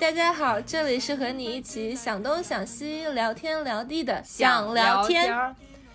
[0.00, 5.32] 大家好，这里是和你一起想东想西、聊天聊地的想聊天。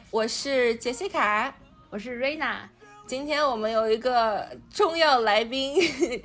[0.09, 1.53] 我是杰西卡，
[1.89, 2.69] 我是瑞娜。
[3.05, 5.75] 今天我们有一个重要来宾，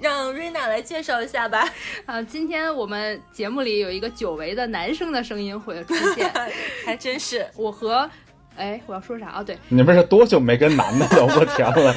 [0.00, 1.68] 让瑞娜来介绍一下吧。
[2.06, 6.32] 啊，今天我们节目里有一个久违的男生的声音会出现，
[6.86, 8.08] 还真是我和。
[8.56, 9.42] 哎，我要说啥啊？
[9.42, 11.94] 对，你们是多久没跟男的聊过 天了？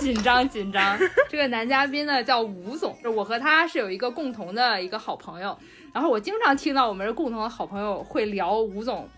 [0.00, 0.98] 紧张紧张。
[1.28, 5.56] 这个男嘉宾呢叫吴总，我和他是有一个共同的一个好朋友，
[5.92, 9.08] 然后我经常听到我们这共同的好朋友会聊吴总。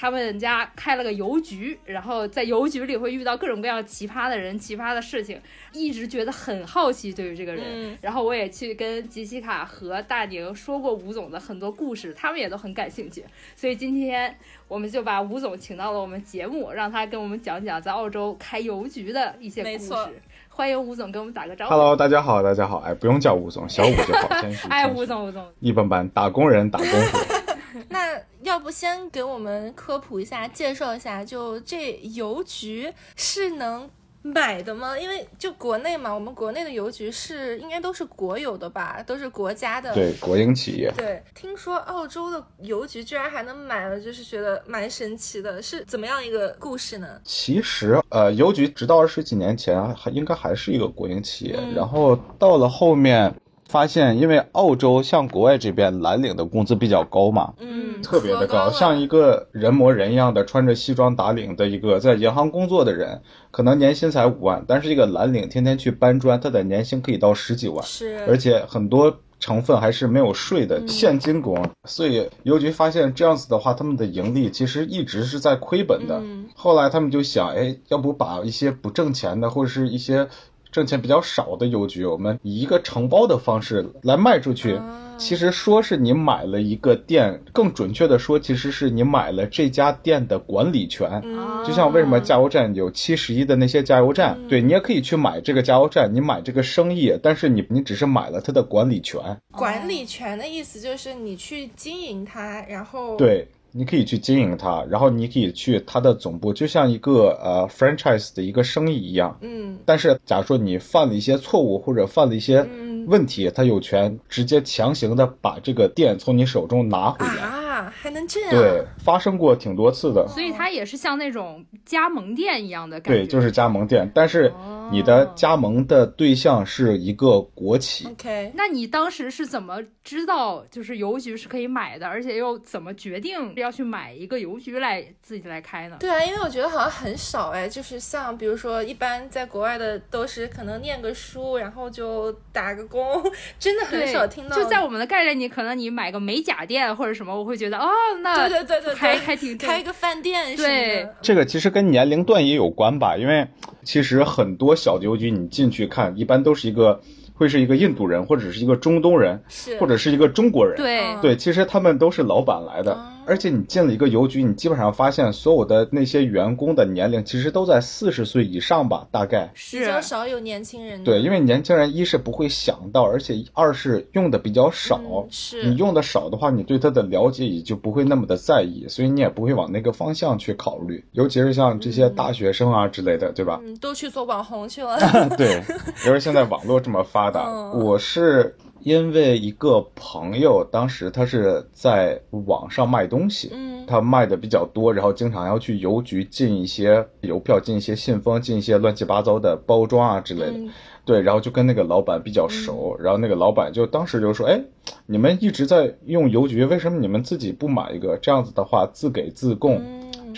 [0.00, 5.40] 他们家开了个邮局，然后在邮局里会遇到各种各样奇葩的人、奇葩的事情，
[5.72, 7.98] 一直觉得很好奇对于这个人。
[8.00, 13.24] 然后我也去跟吉西卡和大宁说过吴总的很多故事，他们也都很感兴趣。
[13.56, 14.32] 所以今天
[14.68, 20.22] 我们就把吴总请到了我们节目，让他跟我们讲讲在澳洲开邮局的一些故事。
[20.48, 21.70] 欢迎吴总跟我们打个招呼。
[21.74, 22.78] Hello，大家好，大家好。
[22.86, 24.28] 哎，不用叫吴总，小五就好。
[24.70, 27.47] 哎，吴总，吴总，一般般，打工人打工夫。
[27.90, 33.88] 那要不先给我们科普一下，介绍一下，就这邮局是能
[34.22, 34.98] 买的吗？
[34.98, 40.92] 因为就国内嘛，我们国内的邮局是应该都是国有的吧，都是国家的，对，国营企业。
[40.96, 47.20] 对，听说澳洲的邮局居然还能买了，就是觉得蛮神奇的，是怎么样一个故事呢？
[47.24, 53.32] 其实，呃，邮局直到二十几年前还应该还是一个国营企业，然后到了后面。
[53.68, 76.22] 发现，因为澳洲像国外这边蓝领的工资比较高嘛，嗯，特别的高，像一个人模人样的穿着西装打领的一个在银行工作的人，可能年薪才五万，但是一个蓝领天天去搬砖，他的年薪可以到十几万，是，而且很多成分还是没有税的现金工，所以邮局发现这样子的话，他们的盈利其实一直是在亏本的。
[76.54, 80.26] 后来他们就想，哎，要不把一些不挣钱的或者是一些。
[80.70, 84.80] 挣钱比较少的邮局，我们以一个承包的方式来卖出去。
[85.18, 91.20] 其实说是你买了一个店，更准确的说，其实是你买了这家店的管理权。
[91.66, 99.20] 就像为什么加油站有七十一的那些加油站，对你也可以去买这个加油站，你买这个生意，但是你你只是买了它的管理权。
[99.50, 103.48] 管理权的意思就是你去经营它，然后对。
[103.78, 109.38] 你可以去经营它，然后你可以去它的总部，就像一个呃 franchise 的一个生意一样。
[109.40, 109.78] 嗯。
[109.84, 112.66] 但是，假如说你犯了一些错误或者犯了一些
[113.06, 117.42] 问题，他有权直接强行的把这个店从你手中拿回来。
[117.44, 118.50] 啊，还能这样？
[118.50, 120.26] 对，发生过挺多次的。
[120.28, 123.20] 所以它也是像那种加盟店一样的感觉。
[123.20, 124.52] 对，就是加盟店，但是。
[124.90, 128.08] 你的加盟的对象是一个国企。
[128.08, 135.98] OK，那你当时是怎么知道就是邮局是可以买的，而且又怎么决定要去买一个邮局来自己来开呢？
[136.00, 143.22] 对啊，因为我觉得好像很少哎，就是像比如说一般在国外的都是可能念个书，然后就打个工，
[143.60, 144.56] 真的很少听到。
[144.56, 147.90] 就在我们的概念里，可能你买个美甲店或者什么，我会觉得哦，
[148.22, 153.46] 那对对对对，还还挺开一个饭店对，这个其实跟年龄段也有关吧，因为
[153.82, 154.74] 其实很多。
[154.74, 157.00] 小酒局，你进去看，一般都是一个。
[157.34, 159.40] 会是一个印度人，或者是一个中东人，
[159.78, 160.76] 或者是一个中国人。
[160.76, 162.98] 对对，其实他们都是老板来的。
[163.28, 169.78] 而且你进了一个邮局，你基本上发现所有的那些员工的年龄其实都在四十岁以上吧，大概是。
[169.78, 171.04] 比较少有年轻人。
[171.04, 174.98] 对，因为年轻人一是不会想到，而且二是用的比较少。
[175.30, 175.62] 是。
[175.64, 181.04] 你用的少的话，你对他的了解也就不会那么的在意，所以你也不会往那个方向去考虑。
[181.12, 183.60] 尤其是像这些大学生啊之类的，对吧？
[183.62, 184.98] 嗯，都去做网红去了。
[185.36, 185.62] 对，
[186.06, 188.56] 因为现在网络这么发达，我是。
[188.80, 200.72] 因为一个朋友，当时他是在网上卖东西，嗯，他卖的比较多，然后经常要去邮局进一些邮票、进一些信封、进一些乱七八糟的包装啊之类的，
[201.04, 204.60] 对，然后就跟那个老板比较熟，然后那个老板就当时就说：“哎，
[205.06, 208.16] 你们一直在用邮局，为什么你们自己不买一个？
[208.18, 209.80] 这样子的话，自给自供。”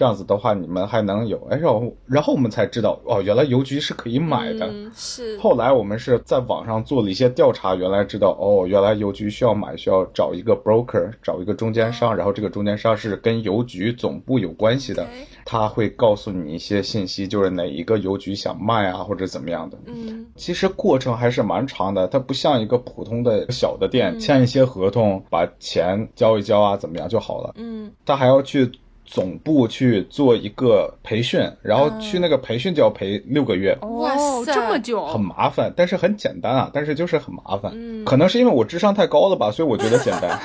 [0.00, 4.72] 这样子的话，你们还能有哎，然后然后我们才知道哦，原来邮局是可以买的。
[4.94, 5.36] 是。
[5.36, 15.06] 后来我们是在网上做了一些调查，原来知道哦，原来邮局需要买，需要找一个 broker，找一个中间商，然后这个中间商是跟邮局总部有关系的，
[15.44, 19.76] 他会告诉你一些信息，就是哪一个邮局想卖啊，或者怎么样的。
[19.84, 20.24] 嗯。
[20.34, 27.52] 其实过程还是蛮长的，它不像一个普通的小的店，签一些合同，把钱交一交啊，怎么样就好了。
[27.56, 27.92] 嗯。
[28.06, 28.72] 他还要去。
[29.10, 33.76] 总部去做一个培训，然后去那个培训就要培六个月。
[33.80, 37.74] 哇塞，这么久，很麻烦，但是很简单啊，但是就是很麻烦。
[38.04, 40.38] 可能是因为我智商太高了吧，所以我觉得简单。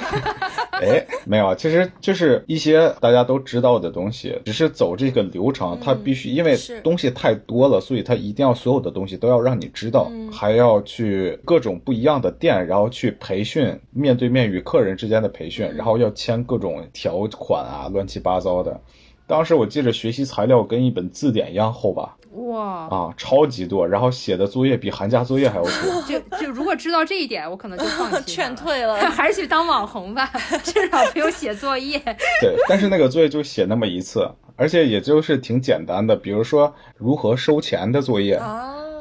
[0.82, 18.80] 哎，没有啊，其实就是一些大家都知道的东西，只是走这个流程，它必须因为东西太多了，所以它一定要所有的东西都要让你知道，还要去各种不一样的店，然后去培训，面对面与客人之间的培训，然后要签各种条款啊，乱七八糟的。
[19.28, 22.16] 当时我记着学习材料跟一本字典一样厚吧。
[22.50, 26.02] 哇啊，超级多，然后写的作业比寒假作业还要多。
[26.06, 30.30] 就就如果知道这一点，我可能就放弃 劝退了， 还是去当网红吧，
[30.64, 31.98] 至少不用写作业。
[32.42, 38.40] 对，但是那个作业就写那么一次，而且也就是挺简单的，比如说如何收钱的作业，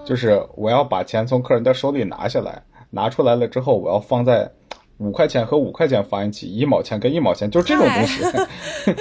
[0.07, 4.51] 就是我要把钱从客人的手里拿下来，拿出来了之后，我要放在。
[4.99, 8.23] 五块钱和五块钱放一起，一毛钱跟一毛钱，就是这种东西。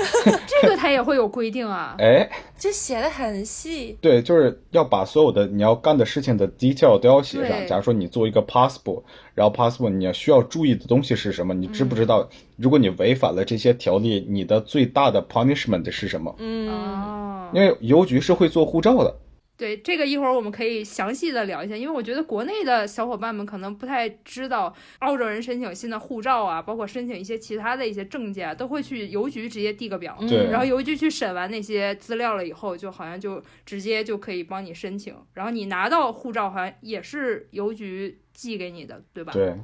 [0.48, 1.96] 这个他也会有规定啊？
[2.00, 3.96] 哎，就写的很细。
[4.02, 7.68] 对，就是要把所有的你要干的事情的 detail 都要写上。
[7.68, 9.04] 假如说你做一个 possible，
[9.36, 11.54] 然后 possible 你要需要注意的东西是什么？
[11.54, 12.28] 你知不知道？
[12.58, 16.36] 如果你违反了这些条例，你的最大的 punishment 是什么？
[16.40, 19.16] 嗯，因为邮局是会做护照的。
[19.56, 39.32] 对这个一会儿我们可以详细的聊一下，因为我觉得国内的小伙伴们可能不太知道，澳洲人申请新的护照啊，包括申请一些其他的一些证件，都会去邮局直接递个表，对，然后邮局去审完那些资料了以后，就好像就直接就可以帮你申请，然后你拿到护照好像也是邮局寄给你的，对吧？
[39.32, 39.56] 对，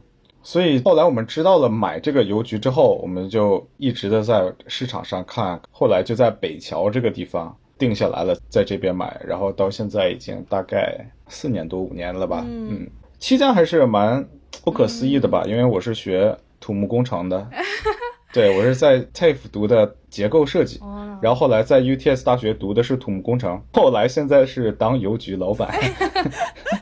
[0.44, 7.58] 所以后来我们知道了买这个邮局之后，我们就一直的在市场上看，后来就在北桥这个地方。
[7.80, 12.44] 定下来了，在这边买，然后到现在已经大概四年多五年了吧。
[12.46, 12.88] 嗯，
[13.18, 14.28] 期间还是蛮
[14.64, 17.50] 不可思议的吧，因为我是学土木工程的，
[18.34, 20.80] 对我是在 TAFE 读的结构设计，
[21.22, 25.74] 然后后来在 UTS 大学读的是土木工程，后来现在是当邮局老板。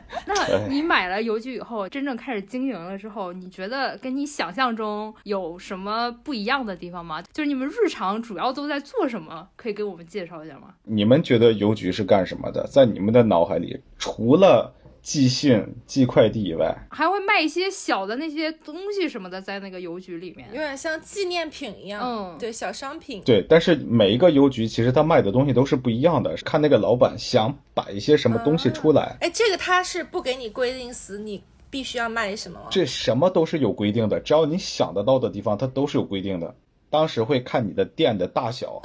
[0.50, 7.22] 那你买了邮局以后，真正开始经营了之后，你觉得跟你想象中有什么不一样的地方吗？
[7.34, 9.48] 就是你们日常主要都在做什么？
[9.56, 10.70] 可以给我们介绍一下吗？
[10.84, 12.66] 你们觉得邮局是干什么的？
[12.68, 14.74] 在你们的脑海里，除了……
[15.08, 22.04] 寄信、寄快递以外，还会卖一些小的那些东西什么的，在那个邮局里面，有点像纪念品一样。
[22.04, 23.22] 嗯，对，小商品。
[23.24, 29.16] 对，但是每一个邮局其实他卖的东西都是不一样的，看那个老板想摆一些什么东西出来。
[29.22, 32.68] 哎，这个他是不给你规定死，你必须要卖什么吗？
[32.70, 36.54] 这什么都是有规定的，只要你想得到的地方，它都是有规定的。
[36.90, 38.82] 当时会看你的店的大小，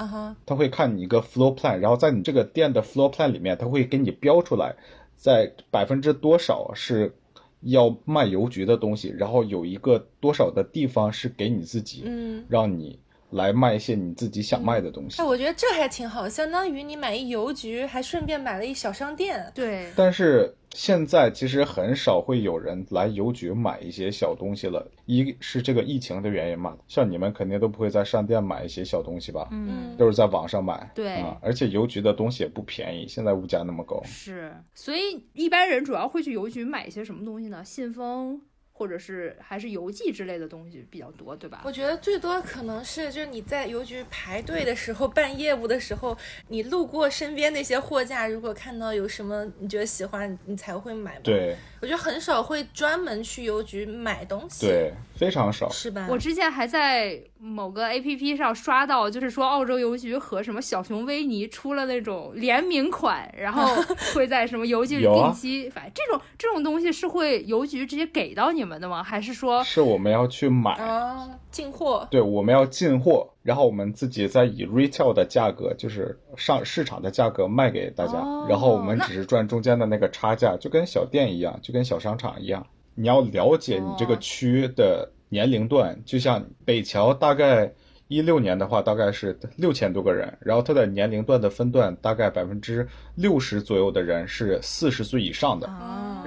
[0.46, 4.76] 他会看你一个 floor plan，然后在你这个店的 floor plan 里面，他会给你标出来。
[5.22, 7.14] 在百分之多少是
[7.60, 12.98] 要卖邮局的东西，然后有一个多少的地方是给你自己，嗯，让你
[13.32, 15.20] 来卖一些你自己想卖的东西。
[15.20, 19.50] 哎，我觉得这还挺好，相当于你买一邮局，还顺便买了一小商店。
[19.54, 20.54] 对，但是。
[20.74, 37.62] 现在其实很少会有人来邮局买一些小东西了，一是这个疫情的原因嘛，像你们肯定都不会在商店买一些小东西吧，嗯，都是在网上买，对，啊，而且邮局的东西也不便宜，现在物价那么高，是，所以一般人主要会去邮局买一些什么东西呢？
[37.62, 38.40] 信封。
[38.82, 41.62] 或者是还是邮寄之类的东西比较多，对吧？
[41.64, 46.18] 我觉得最多可能是就是你在邮局排队的时候办业务的时候，
[46.48, 51.16] 你路过身边那些货架，如果看到有什么你觉得喜欢，你才会买。
[51.20, 54.66] 对，我觉得很少会专门去邮局买东西。
[54.66, 56.06] 对，非常少，是吧？
[56.08, 57.20] 我之前还在。
[57.44, 63.66] 某个 A P P 上刷到，就是说澳洲邮局和什么小熊维尼出了那种联名款，然后
[64.14, 65.92] 会在什么邮局定期反正。
[65.92, 69.02] 这种这种东西是会邮局直接给到你们的吗？
[69.02, 72.06] 还是说是我们要去买啊进货？
[72.12, 78.18] 对，我们要进货，然后我们自己再以 retail 的价格，就是上市场的价格卖给大家，
[78.48, 82.66] 然后我们只是赚中间的那个差价，就跟小店一样，就跟小商场一样。
[82.94, 85.10] 你要了解你这个区的。
[85.32, 87.72] 年龄段就像北桥，大概
[88.08, 95.66] 一六年的话，大概是六千多个人，然后它的年龄段的分段，大概百分之六十左右的人是四十岁以上的，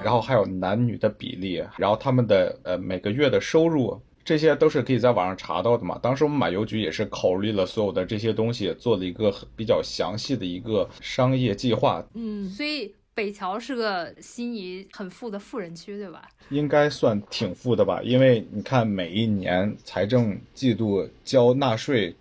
[0.02, 3.96] 然后还有男女的比例，然后他们的呃每个月的收入，
[4.26, 5.98] 这些都是可以在网上查到的嘛。
[6.02, 12.04] 当时我们买邮局也是考虑了所有的这些东西，做了一个比较详细的一个商业计划。
[12.12, 12.94] 嗯，所以。
[13.16, 16.28] 北桥是个心仪很富的富人区，对吧？
[16.50, 22.14] 应该算挺富的吧，因为你看每一年财政季度交纳税，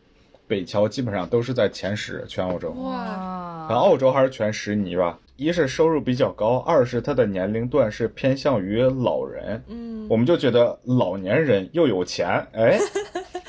[0.48, 2.72] 北桥基本上都是在前十，全澳洲。
[2.72, 3.68] 哇！
[3.70, 5.20] 然后澳洲还是全十尼吧。
[5.36, 9.64] 一是收入比较高，二是他的年龄段是偏向于老人。
[9.68, 12.80] 嗯，我们就觉得老年人又有钱，哎。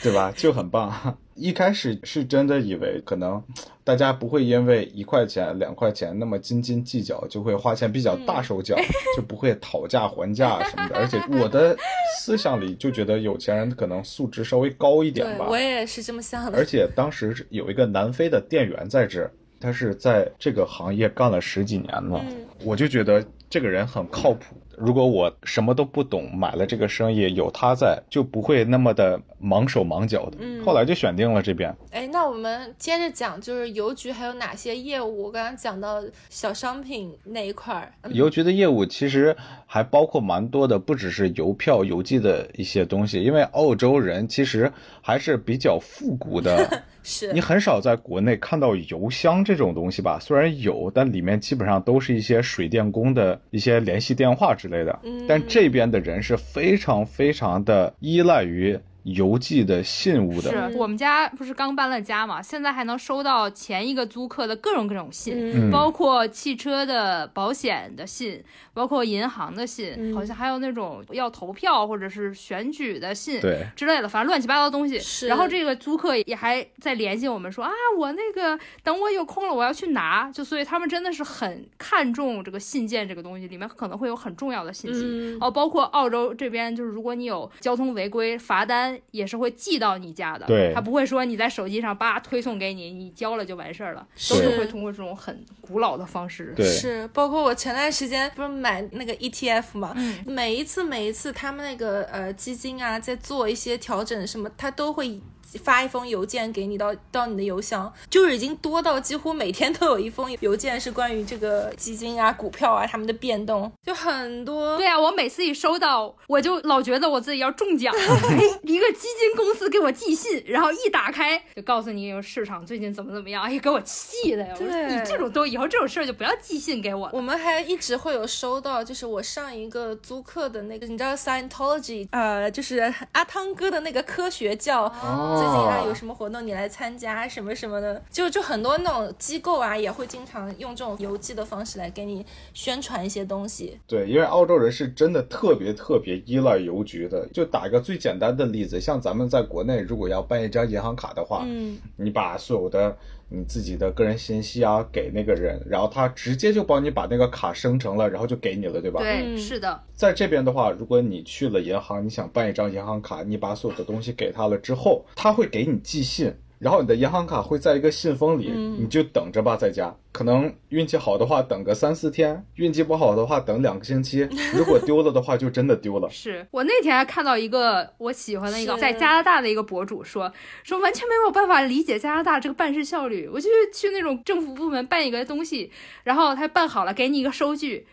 [0.03, 0.33] 对吧？
[0.37, 1.17] 就很棒。
[1.35, 3.43] 一开始是真的以为可能
[3.83, 8.77] 大家不会因为一块钱、两块钱那么斤斤计较，就会花钱比较大手脚，
[9.17, 10.97] 就不会讨价还价什么的。
[10.97, 11.77] 而且我的
[12.21, 15.47] 思想里就觉得有钱人可能素质稍微高一点吧。
[15.49, 16.57] 我也是这么想的。
[16.57, 19.29] 而且当时有一个南非的店员在这，
[19.67, 22.25] 他是在这个行业干了十几年了，
[22.65, 24.55] 我就觉得这个人很靠谱。
[24.79, 30.37] 如果我什么都不懂，买了这个生意，有他在，就不会那么的忙手忙脚的。
[30.39, 31.75] 嗯，后来就选定了这边。
[31.91, 35.25] 哎，那我们接着讲，就是邮局还有哪些业务？
[35.25, 43.21] 我刚刚讲到小商品那一块儿，邮局的业务其实还包括蛮多的，不只是邮票、邮寄的一些东西。
[43.21, 44.71] 因为澳洲人其实
[45.03, 46.85] 还是比较复古的。
[47.09, 50.19] 是你很少在国内看到邮箱这种东西吧？
[50.21, 54.99] 虽然有，但里面基本上都是一些水电工的一些联系电话之类的。
[55.29, 58.77] 但这边的人是非常非常的依赖于。
[59.07, 62.43] 邮寄的信物的，是我们家不是刚搬了家嘛？
[62.43, 68.43] 现在还能收到前一个租客的各种各种信，包括汽车的保险的信，
[68.75, 74.99] 包括银行的信，好像还有那种要投票或者是选举的信，对之类的，反正乱七八糟东西。
[74.99, 75.29] 是。
[75.29, 80.29] 然后这个租客也还在联系我们说啊，我那个等我有空了，我要去拿。
[80.33, 85.39] 就所以他们真的是很看重这个信件这个东西，里面可能会有很重要的信息。
[85.41, 88.96] 哦，包括澳洲这边，就是如果你有交通违规罚单。
[89.11, 96.53] 也是会寄到你家的，对，他不会说你在手机上叭推送给你，你交了就完事儿了，都是会通过这种很古老的方式。
[96.57, 99.95] 对，是包括我前段时间不是买那个 ETF 嘛，
[100.27, 105.21] 每一次每一次他们那个呃基金啊在做一些调整什么，他都会。
[105.63, 114.77] 发一封邮件给你到到你的邮箱，就是已经多到几乎每天都有一封邮件是关于这个基金啊、股票啊他们的变动，就很多。
[114.77, 118.01] 对啊，我每次一收到，我就老觉得我自己要中奖了。
[118.65, 124.55] 一个基金公司给我寄信，然后一打开就告诉你有市场最近怎么怎么样，哎，给我气的呀！
[124.59, 127.09] 我说你这种都以后这种事儿就不要寄信给我。
[127.13, 134.93] 我们还一直会有收到，就是我上一个租客的那个，你知道 Scientology，呃，就是阿汤哥的那个科学教。
[135.37, 142.25] 最近啊有什么活动你来参加什么什么的，就就很多那种机构啊也会经常用这种邮寄的方式来给你
[142.55, 143.79] 宣传一些东西。
[143.87, 147.27] 对，因为澳洲人是真的特别特别依赖邮局的。
[147.33, 152.97] 就打个最简单的例子，像咱们在国内如果要办一张银行卡的话，嗯，你把所有的
[153.29, 159.01] 你自己的个人信息啊给那个人，然后他直接就帮你把那个卡生成了，然后就给你了，对吧？
[159.01, 159.83] 对，是的。
[159.93, 166.35] 在这边的话，如果你去了银行，你想办一张银行卡，你把所有的东西给他了之后，他会给你寄信。
[166.59, 169.95] 然后你的银行卡会在一个信封里，你就等着吧，在家。
[170.11, 174.27] 可能运气好的话，等个三四天；运气不好的话，等两个星期。
[174.57, 176.09] 如果丢了的话，就真的丢了。
[176.09, 180.33] 是我那天还看到一个我喜欢的一个在加拿大的一个博主说，
[180.65, 183.29] 说完全没有办法理解加拿大这个办事效率。
[183.31, 185.71] 我就去那种政府部门办一个东西，
[186.05, 187.87] 然后他办好了，给你一个收据。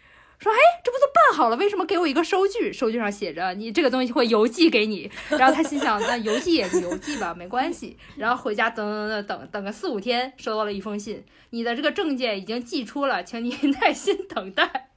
[0.44, 1.56] 说哎，这不都办好了？
[1.56, 2.72] 为什么给我一个收据？
[2.72, 5.10] 收据上写着你这个东西会邮寄给你。
[5.30, 7.98] 然后他心想，那邮寄也是邮寄吧，没关系。
[8.18, 14.90] 然后回家等等等等等个四五天，收到了一封信，你的这个证件已经寄出了，请你耐心等待。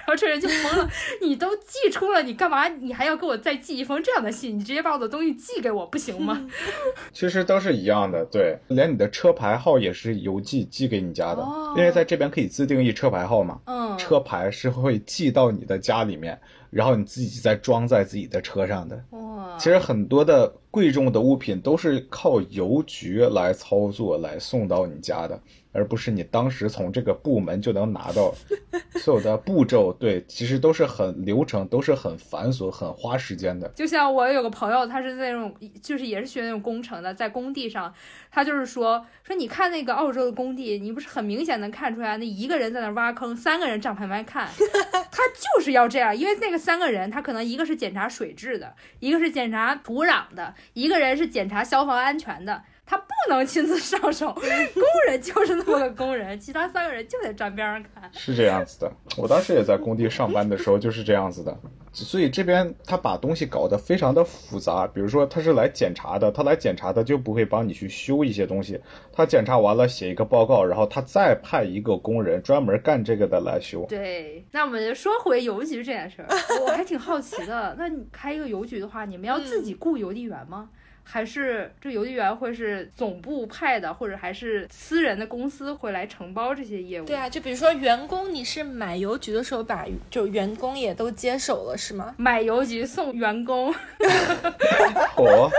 [0.00, 0.88] 然后这人就疯了，
[1.20, 2.68] 你都寄出了，你干嘛？
[2.68, 4.58] 你还要给我再寄一封这样的信？
[4.58, 6.48] 你直接把我的东西寄给我不行吗？
[7.12, 11.42] 其实都是一样的，对，连你的车牌号也是邮寄寄给你家的，
[11.76, 13.60] 因为在这边可以自定义车牌号嘛。
[13.66, 16.40] 嗯，车牌是会寄到你的家里面，
[16.70, 19.02] 然后你自己再装在自己的车上的。
[19.10, 25.40] 哇，其实很多的贵重的物品都是靠邮局来操作来送到你家的。
[25.72, 28.34] 而不是你当时从这个部门就能拿到
[28.98, 33.68] 所有的步骤，对，其实都是很流程，都是很繁琐、很花时间的。
[33.68, 37.94] 就像我有个朋友，他是那种，就是也是学那种工程的，在工地上，
[38.32, 44.48] 他就是说说，你看那个澳洲的工地，你不是很明显能看出来，那一个人在那挖坑，三个人站旁边看，
[44.92, 52.62] 他就是要这样，因为那个三个人，他可能一个是检查水质的，一个是检查土壤的，一个人是检查消防安全的。
[52.86, 58.10] 他不能亲自上手， 工人就是那么个工人，其他三个人就得站边上看。
[58.12, 61.56] 是这样子的，我当时也在工地上班的时候就是这样子的，
[61.92, 64.86] 所以这边他把东西搞得非常的复杂。
[64.86, 68.80] 比如说他是来检查的，他来检查的就不会帮你去修一些东西，
[69.12, 73.84] 他检查完了写一个报告，然后他再派一个工人专门干这个的来修。
[73.88, 76.28] 对，那我们就说回邮局这件事儿，
[76.64, 77.74] 我还挺好奇的。
[77.78, 80.70] 那你开一个邮局的话，你们要自己雇邮递员吗？
[81.04, 87.04] 还是这邮递员会是总部派的，或者还是私人的公司会来承包这些业务？
[87.04, 92.14] 对啊，就比如说员工，你是买邮局的时候把就员工也都接手了，是吗？
[92.16, 93.74] 买邮局送员工，
[95.16, 95.50] 我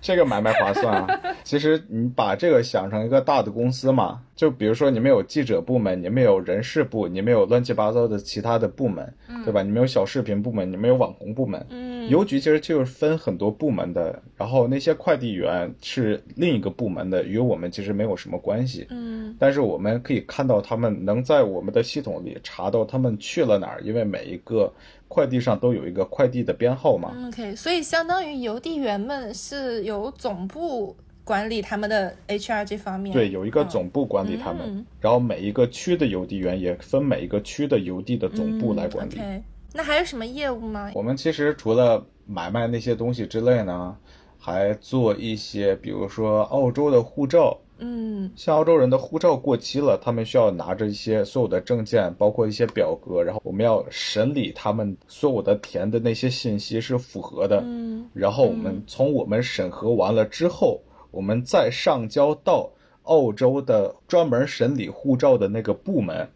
[0.00, 1.20] 这个买卖划算啊！
[1.44, 9.12] 其实你把这个想成一个大的公司嘛，就比如说你们有记者部门，你们有人事部，你们有乱七八糟的其他的部门，
[9.44, 9.62] 对吧？
[9.62, 11.64] 你们有小视频部门，你们有网红部门。
[11.70, 18.86] 嗯，邮局其实就是分很多部门的，然后那些快递员是另一个部门的，与我们其实没有什么关系。
[18.90, 24.72] 嗯但是我们可以看到他们能在我们的系统里查到他们去了哪儿，因为每一个
[25.08, 27.12] 快递上都有一个快递的编号嘛。
[27.26, 33.12] ，OK，所以相当于邮递员们是由总部管理他们的 HR 这方面。
[33.12, 39.14] 对，有一个总部管理他们，嗯然后每一个区的邮递员也分每一个区的邮递的总部来管理。
[39.16, 39.42] 嗯 OK，
[39.74, 40.90] 那还有什么业务吗？
[40.94, 43.96] 我们其实除了买卖那些东西之类呢，
[44.38, 47.58] 还做一些，比如说澳洲的护照。
[47.78, 60.80] 嗯像澳洲人的护照过期了，他们需要拿着一些所有的证件，包括一些表格，然后我们要审理他们所有的填的那些信息是符合的，嗯然后我们从我们审核完了之后，
[61.10, 62.70] 我们再上交到
[63.04, 66.28] 澳洲的专门审理护照的那个部门，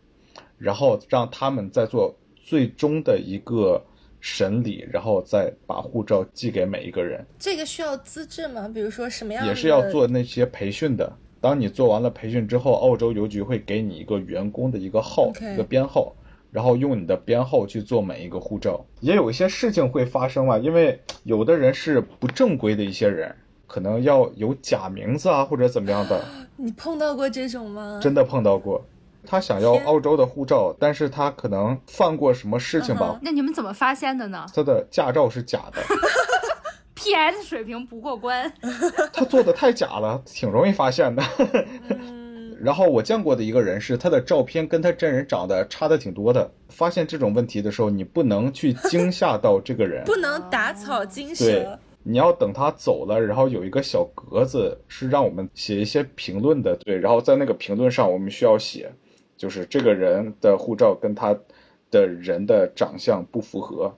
[0.58, 3.84] 然后让他们再做最终的一个
[4.20, 7.26] 审理，然后再把护照寄给每一个人。
[7.38, 8.70] 这个需要资质吗？
[8.72, 9.48] 比如说什么样的？
[9.50, 11.12] 也是要做那些培训的。
[11.42, 16.14] 当你做完了培训之后，澳洲邮局会给你一个员工的一个号一个编号，
[16.52, 18.86] 然后用你的编号去做每一个护照。
[19.00, 23.34] 也有一些事情会发生嘛，因为有的人是不正规的一些人，
[23.66, 26.24] 可能要有假名字啊或者怎么样的，
[26.56, 27.98] 你碰到过这种吗？
[28.00, 28.84] 真的碰到过。
[29.24, 33.20] 他想要澳洲的护照，但是他可能犯过什么事情吧嗯？
[33.22, 35.80] 那你们怎么发现的呢他的驾照是假的，
[37.02, 38.52] ？PS 水平不过关，
[39.12, 41.22] 他做的太假了，挺容易发现的。
[41.90, 46.48] 嗯 然后我见过的一个人是他的照片跟他真人长得差的挺多的。
[46.68, 51.78] 发现这种问题的时候，你不能去惊吓到这个人， 不能打草惊对蛇。
[52.04, 58.92] 你要等他走了，然后有一个小格子是让我们写一些评论的，对，然后在那个评论上我们需要写，
[59.36, 61.36] 就是这个人的护照跟他
[61.90, 63.96] 的人的长相不符合。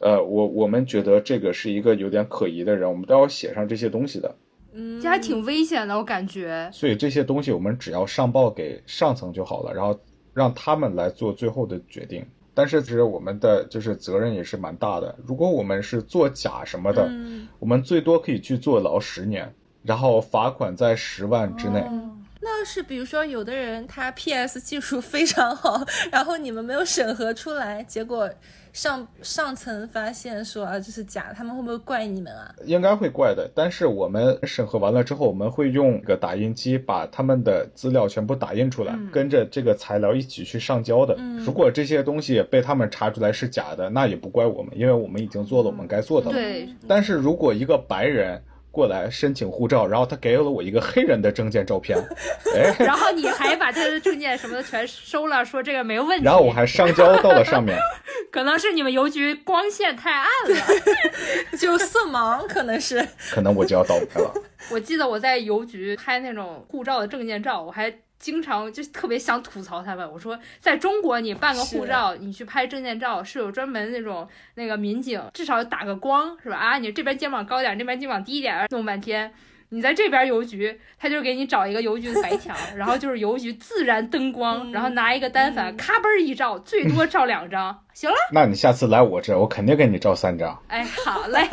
[0.00, 4.34] 呃，我我们觉得这个是一个有点可疑的人，我们都要写上这些东西的。
[4.72, 6.70] 嗯，这还挺危险的，我感觉。
[6.72, 9.98] 所以这些东西我们只要上报给上层就好了，然后
[10.34, 12.24] 让他们来做最后的决定。
[12.54, 15.16] 但是其实我们的就是责任也是蛮大的。
[15.26, 21.80] 如果我们是作假什么的，嗯我们最多可以去坐牢十年，然后罚款在十万之内。
[21.80, 28.30] 哦那要是比如说有的人他 PS 技术非常好，然后你们没有审核出来，结果
[28.72, 32.54] 上上层发现说啊这是假的，他们会不会怪你们啊？
[32.64, 41.16] 应该会怪的，但是我们审核完了之后，我们会用个打印机把他们的资料全部打印出来，跟着这个材料一起去上交的。
[41.18, 46.32] 嗯如果这些东西被他们查出来是假的，那也不怪我们，因为我们已经做了我们该做的了。
[46.32, 48.40] 对，但是如果一个白人
[48.78, 51.98] 过来申请护照，然后他给了我一个黑人的证件照片，
[52.54, 56.24] 哎，然后你还把他的证件什么的全收了，说这个没问题。
[56.24, 57.76] 然后我还上交到了上面，
[58.30, 60.56] 可能是你们邮局光线太暗了。
[61.58, 63.04] 就色盲可能是。
[63.32, 64.32] 可能我就要倒霉了。
[64.70, 70.10] 我记得我在邮局拍那种护照的证件照，我还经常就特别想吐槽他们。
[70.10, 76.56] 我说，在中国你办个护照，你去拍证件照是有专门那种那个民警，至少打个光是吧？
[76.56, 79.32] 啊，你这边肩膀高点，那边肩膀低一点，弄半天。
[79.70, 90.58] 你在这边邮局，他就给你找一个邮局的白墙，然后就是邮局自然灯光，然后拿一个单反，咔嘣儿一照，最多照两张， 行了，那你下次来我这，我肯定给你照三张。
[90.68, 91.46] 哎，好嘞，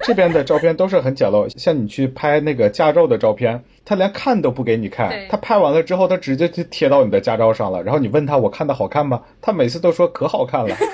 [0.00, 7.82] 这边的照片都是很简陋，像你去拍那个驾照的照片，他连看都不给你看，他拍完了之后，他直接就贴到你的驾照上了。
[7.84, 9.22] 然后你问他我看的好看吗？
[9.40, 10.74] 他每次都说可好看了。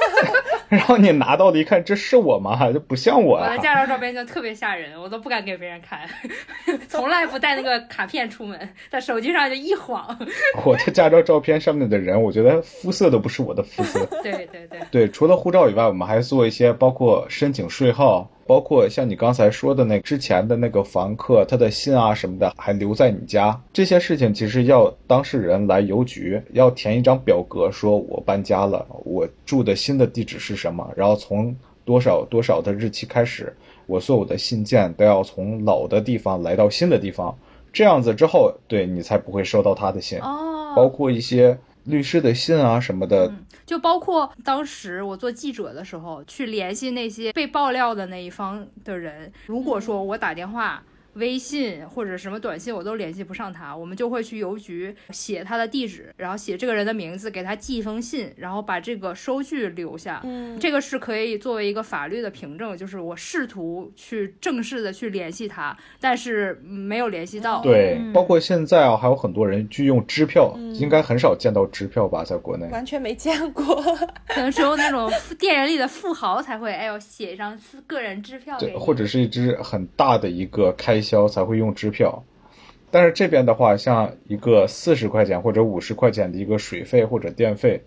[0.73, 2.59] 然后你拿到的一看，这是我吗？
[2.73, 3.63] 就不像我啊我的！
[3.63, 6.09] 驾照照片就特别吓人，我都不敢给别人看，
[6.89, 8.59] 从来不带那个卡片出门，
[8.89, 10.19] 在手机上就一晃。
[10.65, 14.03] 我的驾照照片上面的人，我觉得肤色都不是我的肤色。
[14.23, 37.35] 对对对，对，除了护照以外，我们还做一些包括申请税号，包括像你刚才说的那之前的那个房客他的信啊什么的还留在你家，这些事情其实要当事人来邮局要填一张表格，说我搬家了，我住的新的地址是什么，然后从多少多少的日期开始，我所有的信件都要从老的地方来到新的地方，
[37.73, 43.33] 这样子之后，对你才不会收到他的信，哦，包括一些律师的信啊什么的，
[43.67, 49.33] 就包括当时我做记者的时候，去联系那些被爆料的那一方的人。
[49.47, 50.83] 如果说我打电话
[51.15, 60.21] 微信或者什么短信我都联系不上他，我们就会去邮局写他的地址，然后写这个人的名字，给他寄一封信，然后把这个收据留下。
[60.25, 67.61] 嗯，这个是可以作为一个法律的凭证，就是我试图去正式的去联系他，但是没有联系到。
[67.63, 72.67] 对，嗯包括现在啊，还有很多人去用支票，应该很少见到支票吧，在国内。
[72.69, 73.83] 完全没见过。
[74.29, 82.25] 可能只有那种电影里的富豪才会，哎呦，写一张个人支票对，或者是一支很大的一个开销才会用支票。
[82.91, 87.83] 但是这边的话，像一个四十块钱或者五十块钱的一个水费或者电费，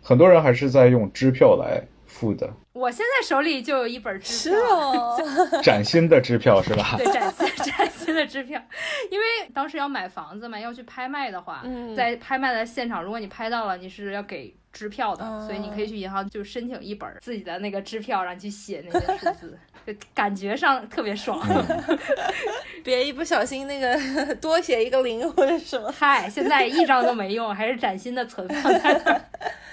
[0.00, 4.60] 很多人还是在用支票来付的，我现在手里就有一本支是票。
[4.60, 5.20] 哦，
[5.62, 6.94] 崭新的支票是吧？
[6.98, 8.62] 对，崭新崭新的支票，
[9.10, 21.40] 因为当时要买房子嘛，要去拍卖的话，嗯在拍卖的现场，如果你拍到了，你是要给支票的，哦所以你可以去银行就申请一本自己的那个支票，然后去写那个数字， 就感觉上特别爽。
[22.82, 25.90] 别一不小心那个 多写一个零或者什么。
[25.90, 29.24] 嗨，现在一张都没用，还是崭新的存放在那儿。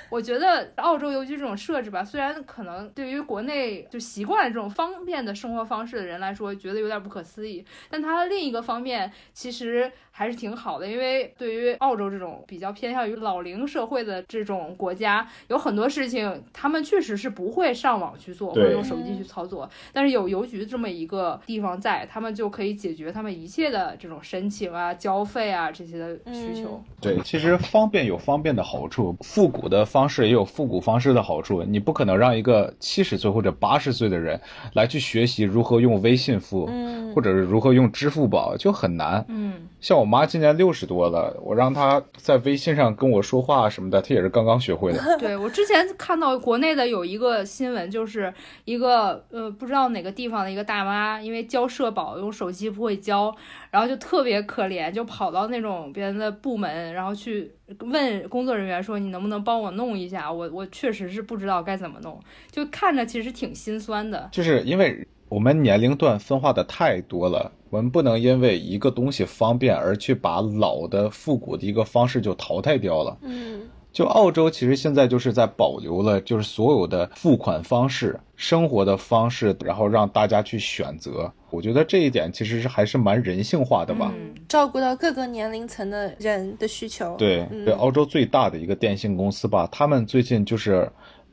[0.09, 9.89] 我觉得澳洲邮局这种设置吧，虽然可能对于国内就习惯了这种方便的生活方式的人来说，觉得有点不可思议，但它另一个方面其实
[10.21, 26.79] 还是挺好的，因为对于澳洲这种比较偏向于老龄社会的这种国家，有很多事情他们确实是不会上网去做或者用手机去操作，但是有邮局这么一个地方在，他们就可以解决他们一切的这种申请啊、交费啊这些的需求。
[27.01, 31.63] 对，其实方便有方便的好处，复古的方式也有复古方式的好处。
[31.63, 34.39] 你不可能让一个七十岁或者八十岁的人
[34.73, 39.25] 来去学习如何用微信付，嗯或者是如何用支付宝，就很难。
[39.27, 45.00] 嗯，像我妈今年六十多了，我让她在微信上跟我说话什么的，她也是刚刚学会的。
[45.17, 48.34] 对我之前看到国内的有一个新闻，就是
[48.65, 53.34] 一个呃不知道哪个地方的一个大妈，因为交社保用手机不会交，
[53.69, 62.19] 然后就特别可怜，就跑到那种别人的部门，然后去问工作人员说你能不能帮我弄一下，我我确实是不知道该怎么弄，
[62.52, 64.28] 就看着其实挺心酸的。
[64.34, 73.17] 就是因为我们年龄段分化的太多了，我们不能因为一个东西方便而去把老的复古的一个方式就淘汰掉了。
[73.21, 73.61] 嗯
[73.93, 81.31] 就澳洲其实现在就是在保留了就是所有的付款方式、生活的方式，然后让大家去选择。
[81.49, 84.09] 我觉得这一点其实是还是蛮人性化的吧。
[84.15, 87.15] 嗯，照顾到各个年龄层的人的需求。
[87.17, 90.89] 对，嗯对，澳洲最大的一个电信公司吧，他们最近就是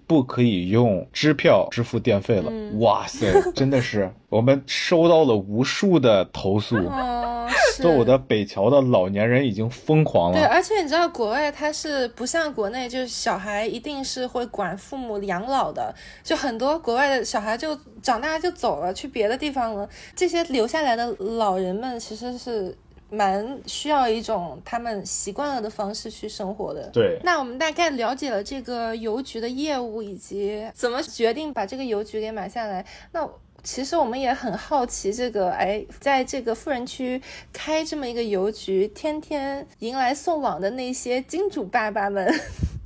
[0.09, 2.51] 不可以用支票支付电费了。
[2.51, 7.83] 嗯哇塞，真的是我们收到了无数的投诉，哦，是。
[7.83, 15.94] 所有的北桥的老年人已经疯狂了对，而且你知道，国外它是不像国内，就是小孩一定是会管父母养老的，
[16.25, 19.88] 就很多国外的小孩就长大就走了，去别的地方了。
[20.16, 22.77] 这些留下来的老人们其实是
[23.11, 26.88] 蛮需要一种他们习惯了的方式去生活的。
[26.92, 32.85] 对，那我们大概了解了这个邮局的业务以及怎么决定把这个邮局给买下来。
[33.12, 33.29] 那
[33.64, 37.21] 其实我们也很好奇，这个哎，在这个富人区
[37.53, 42.33] 开这么一个邮局，天天迎来送往的那些金主爸爸们。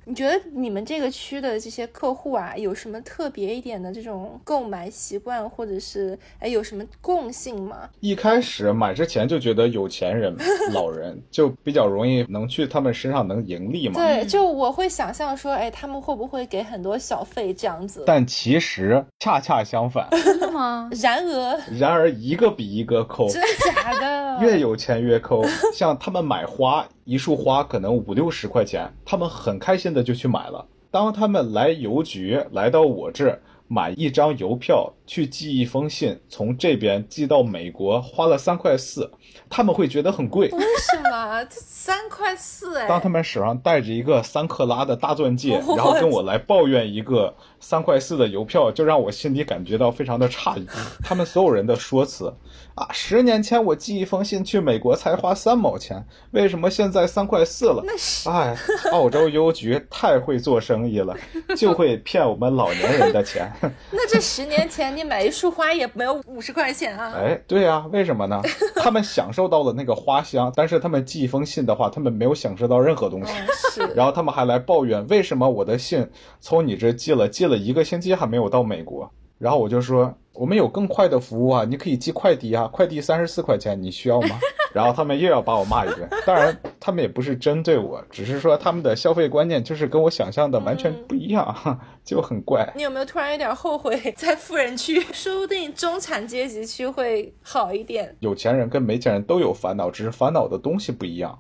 [0.05, 7.89] 你觉得你们这个区的这些客户啊，有什么特别一点的这种购买习惯，或者是哎有什么共性吗？
[8.01, 10.35] 一开始买之前就觉得有钱人、
[10.75, 13.95] 老人就比较容易能去他们身上能盈利嘛。
[13.95, 18.03] 对，就我会想象说，哎，他们会不会给很多小费这样子？
[18.05, 20.91] 但其实恰恰相反，真的吗？
[21.01, 23.29] 然而，然而一个比一个抠。
[23.29, 24.39] 真的假的？
[24.43, 30.67] 越有钱越抠，像他们买花，一束花可能五六十块钱，他们很开心的就去买了。
[30.91, 39.11] 当他们来邮局来到我这买一张邮票，去寄一封信，从这边寄到美国，花了三块四，
[39.51, 40.49] 他们会觉得很贵。
[40.49, 41.45] 为什么？
[41.45, 42.89] 这三块四哎！
[42.89, 50.67] 当他们手上戴着一个三克拉的大钻戒， 然后跟我来抱怨一个三块四的邮票，就让我心里感觉到非常的诧异。
[51.05, 52.33] 他们所有人的说辞
[52.75, 57.83] 啊，十年前我寄一封信去美国才花三毛钱，为什么现在三块四了？
[57.85, 58.57] 那是哎，
[58.93, 61.15] 澳洲邮局太会做生意了，
[61.55, 63.53] 就会骗我们老年人的钱。
[63.91, 67.13] 那这十年前你买一束花也没有五十块钱啊？
[67.17, 68.41] 哎，对呀、为什么呢？
[68.83, 73.33] 他们享受到了那个花香，但是他们寄一封信的话，他们没有享受到任何东西。
[73.33, 73.81] 嗯，是。
[73.97, 76.09] 然后他们还来抱怨，为什么我的信
[76.41, 79.11] 从你这寄了，寄了一个星期还没有到美国？
[79.39, 84.39] 然后我就说，我们有更快的服务啊，你可以寄快递啊，快递三十四块钱，你需要吗？
[84.73, 86.09] 然后他们又要把我骂一顿。
[86.27, 91.55] 当然，他们也不是针对我，只是说他们的消费观念就是跟我想象的完全不一样，
[92.03, 92.73] 就很怪。
[92.75, 94.99] 你有没有突然有点后悔在富人区？
[95.13, 98.17] 说不定中产阶级区会好一点。
[98.21, 101.39] 有钱人跟没钱人都有烦恼，只是烦恼的东西不一样。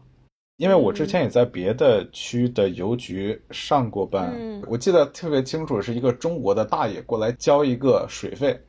[0.58, 4.32] 因为我之前也在别的区的邮局上过班，
[4.68, 8.60] 我记得特别清楚，是一个中国的大爷过来交一个水费，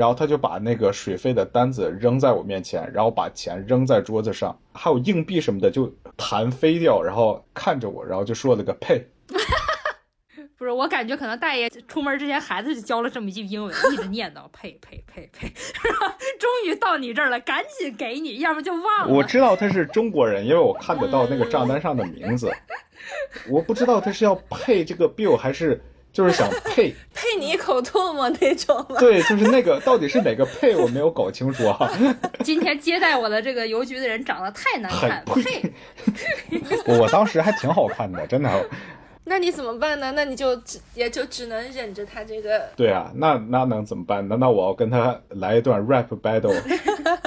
[0.00, 9.06] 然后他就把那个水费的单子扔在我面前，然后把钱扔在桌子上，还有硬币什么的就弹飞掉，然后看着我，然后就说了个呸。
[10.56, 15.52] 不是，我感觉可能大爷出门之前，孩子就教了这么一句英文，一直念叨呸呸呸呸，
[16.38, 19.14] 终于到你这儿了，赶紧给你，要不就忘了。
[19.14, 22.50] 我知道他是中国人，因为我看得到那个账单上的名字。
[23.50, 25.78] 我不知道他是要配这个 bill 还是
[26.12, 28.84] 就是想 配配你一口唾沫那种。
[28.98, 31.90] 对，就是那个到底是哪个配，我没有搞清楚啊。
[32.44, 35.72] 今天接待我的这个邮局的人长得太难看，配！
[36.98, 38.50] 我当时还挺好看的，真的。
[39.22, 40.12] 那你怎么办呢？
[40.16, 42.68] 那你就只也就只能忍着他这个。
[42.74, 44.26] 对啊，那那能怎么办？
[44.26, 46.52] 难道我要跟他来一段 rap battle？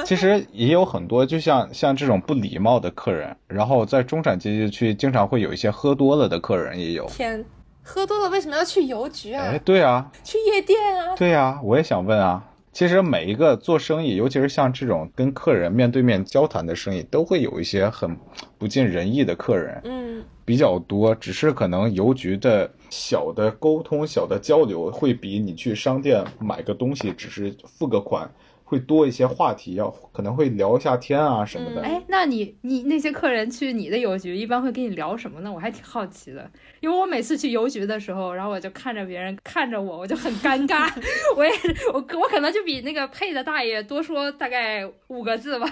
[0.04, 7.06] 其实也有很多，就像像这种不礼貌的客人，然后在中产阶级区经常会有一些喝多了的客人也有。
[7.06, 7.46] 天，
[7.84, 9.44] 喝多了为什么要去邮局啊？
[9.44, 11.16] 哎，对啊，去夜店啊？
[11.16, 12.44] 对啊，我也想问啊。
[12.72, 18.18] 其实每一个做生意，尤其是像这种跟客人面对面交谈的生意，都会有一些很
[18.58, 21.14] 不尽人意的客人，嗯，比较多。
[21.14, 28.28] 只是可能邮局的小的沟通、小的交流，会比你去商店买个东西，只是付个款。
[28.64, 31.82] 会多一些话题，要可能会聊一下天啊什么的。
[31.82, 35.52] 哎，那你你那些客人去你的邮局，一般会跟你聊什么呢？
[35.52, 36.50] 我还挺好奇的，
[36.80, 40.92] 因为我每次去邮局的时候，然后我就看着别人看着我，我就很尴尬。
[41.36, 41.52] 我也
[41.94, 45.68] 我我可能就比那个配的大爷多说大概五个字吧。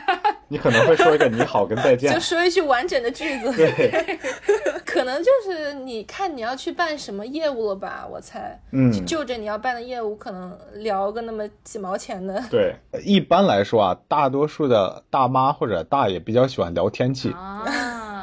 [0.48, 3.52] 你可能会说一个你好跟再见， 就说一句完整的句子。
[3.54, 4.20] 对，
[4.86, 8.08] 可能就是你看你要去办什么业务了吧？
[8.12, 12.44] 我猜，嗯，就着你要办的业务，可能聊个那么几毛钱的。
[12.52, 12.76] 对。
[13.04, 17.34] 一般来说啊，大多数的大妈或者大爷比较喜欢聊天气，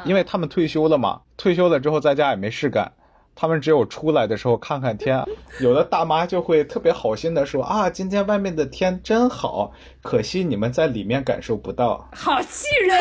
[0.05, 2.91] 因为他们退休了嘛，退休了之后在家也没事干。
[3.35, 5.25] 他们只有出来的时候看看天，
[5.61, 9.71] 有的大妈就会特别好心的说啊，今天外面的天真好，
[10.03, 12.05] 可惜你们在里面感受不到。
[12.11, 12.99] 好气人！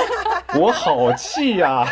[0.62, 1.84] 我好气呀！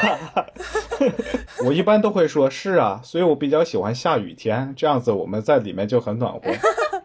[1.66, 6.40] 我一般都会说，是啊，所以我比较喜欢下雨天，这样子我们在里面就很暖和。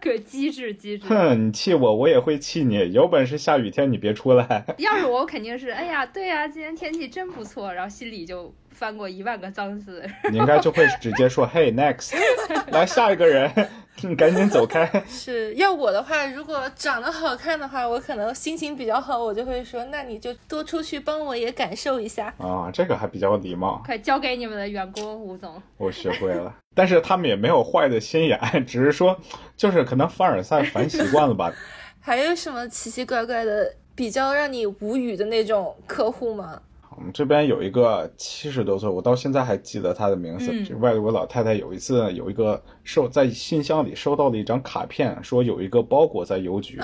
[0.01, 1.07] 可机智机智。
[1.07, 2.91] 哼，你气我，我也会气你。
[2.91, 4.65] 有本事下雨天你别出来。
[4.79, 8.53] 要是我，肯定是，哎呀，对呀，今天天气真不错，然后心里就。
[8.73, 12.15] 翻过一万个脏字，你应该就会直接说嘿 next，
[12.71, 13.51] 来下一个人，
[14.01, 14.89] 你 赶紧走开。
[15.07, 23.81] 是要我的话，如果长得好看的话，我可能心情比较好，我就会说，那你就多出去帮我也感受一下啊，这个还比较礼貌。
[23.85, 26.55] 快交给你们的员工吴总， 我学会了。
[26.73, 29.19] 但是他们也没有坏的心眼，只是说，
[29.57, 31.53] 就是可能凡尔赛烦习惯了吧。
[31.99, 36.59] 还有什么奇奇怪怪的、比较让你无语的那种客户吗？
[37.01, 40.51] 我们这边有一个七十多岁，我到现在还记得他的名字。
[40.63, 46.77] 这外国老太太有一次有一个收在信箱里收到了一张卡片，说有一个包裹在邮局。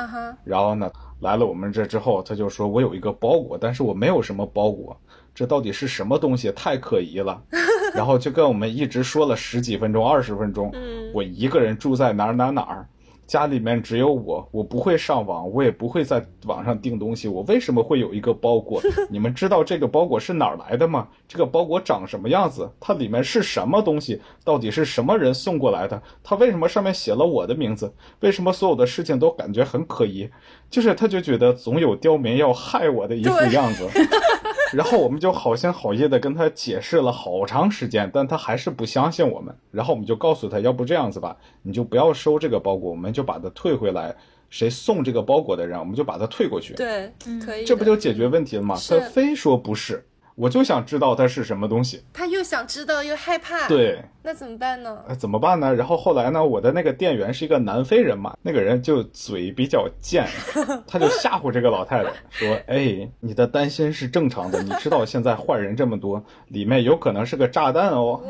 [0.43, 4.99] 然后呢，来了我们这之后，他就说我有一个包裹，但是我没有什么包裹，
[5.36, 6.51] 这到底是什么东西？
[6.53, 7.39] 太可疑了。
[7.93, 10.73] 然后就跟我们一直说了十几分钟、二十分钟。
[11.13, 12.89] 我一个人住在哪儿哪儿哪儿。
[13.27, 17.27] 家里面只有我，我不会上网，我也不会在网上订东西。
[17.27, 18.81] 我为什么会有一个包裹？
[19.11, 21.09] 你们知道这个包裹是哪儿来的吗？
[21.27, 22.67] 这个包裹长什么样子？
[22.79, 24.21] 它里面是什么东西？
[24.45, 26.01] 到底是什么人送过来的？
[26.23, 27.93] 它为什么上面写了我的名字？
[28.21, 30.29] 为什么所有的事情都感觉很可疑？
[30.69, 33.85] 就是他就觉得总有刁民要害我的一副样子。
[34.73, 39.56] 然后我们就好心好意的跟他解释了好长时间，但他还是不相信我们。
[39.71, 44.15] 然后我们就告诉他，要不这样子吧，你就不要收这个包裹，我们就把它退回来。
[44.49, 46.73] 谁送这个包裹的人，我们就把它退过去。
[46.73, 47.12] 对，
[47.45, 47.65] 可以。
[47.65, 48.77] 这不就解决问题了吗？
[48.89, 50.06] 他非说不是。
[50.38, 54.95] 我就想知道它是什么东西，他又想知道又害怕，对，那怎么办呢？
[55.17, 55.73] 怎么办呢？
[55.73, 56.45] 然后后来呢？
[56.45, 60.28] 我的那个店员是一个南非人嘛，那个人就嘴比较贱，
[60.86, 68.21] 他就吓唬这个老太太说：“哎，你的担心是正常的，你知道现在坏人这么多，里面有可能是个炸弹哦。”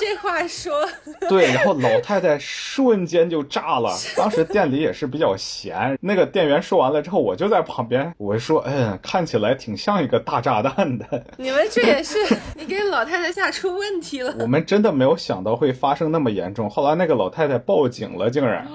[0.00, 0.72] 这话说
[1.28, 3.94] 对，然后老太太瞬间就炸了。
[4.16, 11.06] 当时店里也是比较闲，那个店员说完了之后，我就在旁边，我说：“嗯，看起来挺像一个大炸弹的。
[11.36, 12.16] ”你们这也是
[12.54, 14.34] 你给老太太吓出问题了。
[14.40, 16.70] 我们真的没有想到会发生那么严重。
[16.70, 18.66] 后来那个老太太报警了，竟然。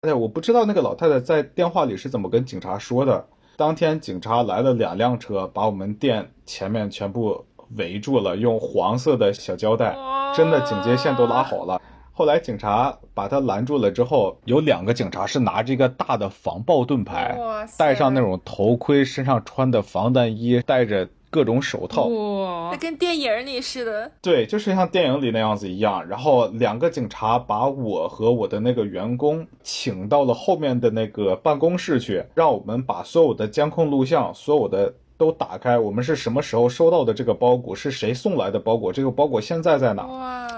[0.00, 3.26] 哎，我不知道那个老太太在电话里是怎么跟警察说的。
[3.56, 7.44] 当天警察来了两辆车，把我们店前面全部
[7.76, 9.96] 围住了，用黄色的小胶带，
[10.34, 11.80] 真的警戒线都拉好了。
[12.14, 17.38] 后来警察把他拦住了之后，有两个警察是拿着一个大的防爆盾牌，
[17.78, 24.12] 戴上那种头盔，身上穿的防弹衣，戴着各种手套，哇，跟电影里似的。
[24.20, 26.06] 对，就是像电影里那样子一样。
[26.06, 34.92] 然后两个警察把我和我的那个员工请到了后面的那个办公室去，让我们把所有的监控录像，所有的。
[35.22, 37.76] 都打开，我们是什么时候收到的这个包裹？
[37.76, 38.92] 是谁送来的包裹？
[38.92, 40.04] 这个包裹现在在哪？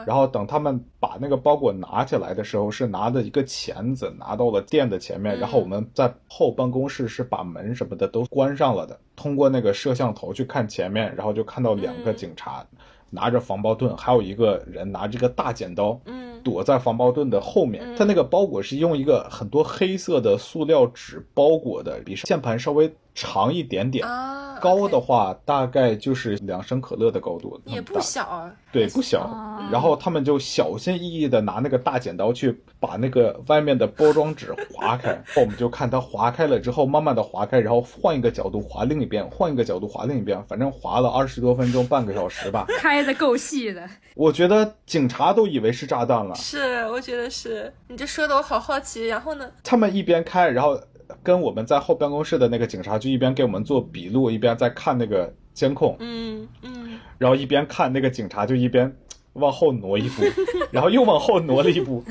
[0.06, 5.38] 然后等他们把那个包裹拿起来的时候，是拿的一个钳子拿到了店的前面。
[5.38, 8.98] 然后我们在后办公室是把门什么的都关上了的。
[9.14, 12.64] 通过那个摄像头去看前面，然后就看到两个警察
[13.10, 17.94] 拿着防爆盾，还有一个人拿着个大剪刀，嗯，躲在防爆盾的后面。
[17.98, 22.90] 他那个包裹是用一个很多黑色的塑料纸包裹的，比键盘稍微。
[23.14, 24.04] 长一点点，
[24.60, 28.52] 高的话大概就是两升可乐的高度，也不小啊。
[28.72, 29.30] 对，不小。
[29.70, 35.16] 然后他们就小心翼翼的拿那个大剪刀去把那个外面的包装纸划开。
[35.36, 42.66] 我们就看它划开了之后，慢慢的划开，然后换一个角度划另一边，换一个角度划另一边，反正划了二十多分钟，半个小时吧。
[42.80, 43.88] 开的够细的。
[44.16, 46.34] 我觉得警察都以为是炸弹了。
[46.34, 47.72] 是，我觉得是。
[47.86, 49.06] 你这说的我好好奇。
[49.06, 49.48] 然后呢？
[49.62, 50.76] 他们一边开，然后。
[51.22, 58.94] 跟我们在后办公室的那个警察就一边给我们做笔录，一边在看那个监控，嗯嗯，然后一边看那个警察就一边
[59.34, 60.22] 往后挪一步，
[60.70, 62.04] 然后又往后挪了一步，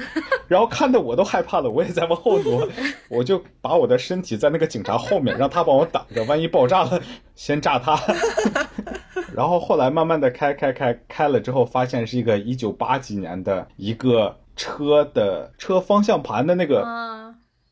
[0.47, 2.67] 然后看的我都害怕了，我也在往后挪，
[3.09, 7.01] 我就把我的身体在那个警察后面，让他帮我挡着，万一爆炸了
[7.35, 7.99] 先炸他。
[9.33, 16.83] 然后后来慢慢的开开开开了之后，发现是一个一九八几年的一个车的车方向盘的那个。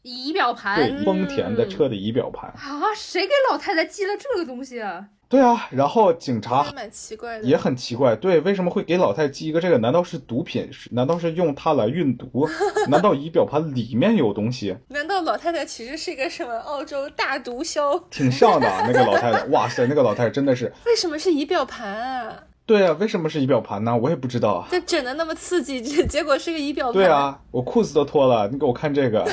[0.01, 5.05] 仪表盘，对，丰田的车的仪表盘啊，谁给老太太寄了这个东西啊？
[5.29, 9.77] 对啊，然后警察蛮奇怪的，也很奇怪，对，为什么会给老太寄一个这个？
[9.77, 10.69] 难道是毒品？
[10.91, 12.49] 难道是用它来运毒？
[12.89, 14.75] 难道仪表盘里面有东西？
[14.89, 18.03] 难道老太太其实是一个什么澳洲大毒枭？
[18.09, 20.73] 挺像的，那个老太太，哇塞，那个老太太真的是。
[20.85, 22.43] 为什么是仪表盘啊？
[22.71, 23.97] 对啊，为什么是仪表盘呢？
[23.97, 24.67] 我也不知道啊。
[24.71, 26.93] 这整的那么刺激， 结果是个仪表盘。
[26.93, 29.27] 对啊，我裤子都脱了，你给我看这个。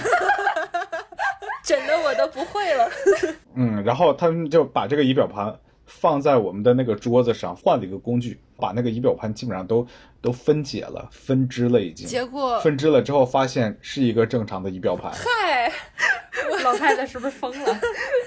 [1.63, 2.91] 整的我都不会了。
[3.55, 9.87] 嗯，然后他们就把这个仪表盘放在我们的那个桌子上，换了一个工具，把那个仪表盘基本上都
[10.21, 12.09] 都分解了、分支了，已经。
[12.09, 15.13] 结果分支了之后，发现是一个正常的仪表盘。
[15.13, 15.71] 嗨，
[16.65, 17.79] 老太太是不是疯了？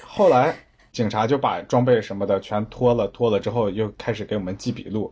[0.07, 0.55] 后来
[0.91, 5.11] 警察就把装备什么的全脱了，脱了之后又开始给我们记笔录。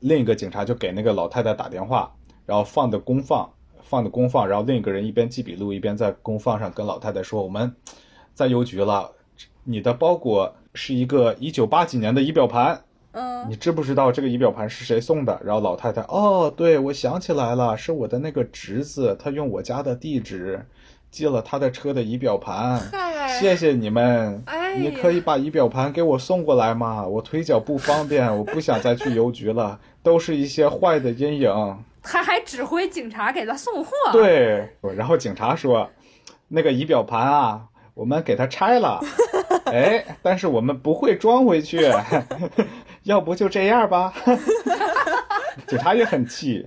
[0.00, 2.12] 另一个警察就给那个老太太打电话，
[2.46, 3.50] 然后放的公放。
[3.80, 7.74] 放的公放，然后另一个人一边记笔录，一边在公放上跟老太太说：“我们
[8.34, 9.10] 在邮局了，
[9.64, 20.66] 你的包裹是一个一九八几年的仪表盘，嗯，你知不知道这个仪表盘是谁送的？”然后老太太：“哦，对，我想起来了，是我的那个侄子，他用我家的地址
[21.10, 22.78] 寄了他的车的仪表盘。
[23.28, 24.42] 谢谢你们，
[24.76, 27.06] 你可以把仪表盘给我送过来吗？
[27.06, 33.90] 我腿脚不方便， 我不想再去邮局了，都是一些坏的阴影。”他还指挥警察给他送货。
[34.12, 35.90] 对，然后警察说
[36.48, 37.60] ：“那个仪表盘啊，
[37.92, 39.00] 我们给他拆了，
[39.66, 41.92] 哎，但是我们不会装回去，
[43.04, 44.14] 要不就这样吧。”
[45.66, 46.66] 警察也很气。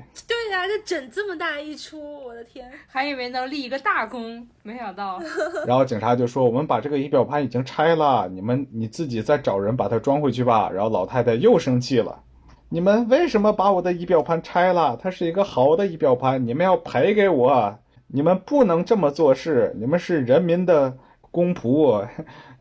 [0.62, 5.19] 对呀，这整这么大一出，我的天，还以为能立一个大功，没想到。
[5.65, 12.21] 然后警察就说：“我们把这个仪表盘已经拆了，你们你自己再找人把它装回去吧。”然后老太太又生气了。
[12.69, 14.97] 你们为什么把我的仪表盘拆了？
[15.02, 17.80] 它是一个好的仪表盘，你们要赔给我。
[18.08, 20.97] 你们不能这么做事，你们是人民的
[21.32, 22.06] 公仆，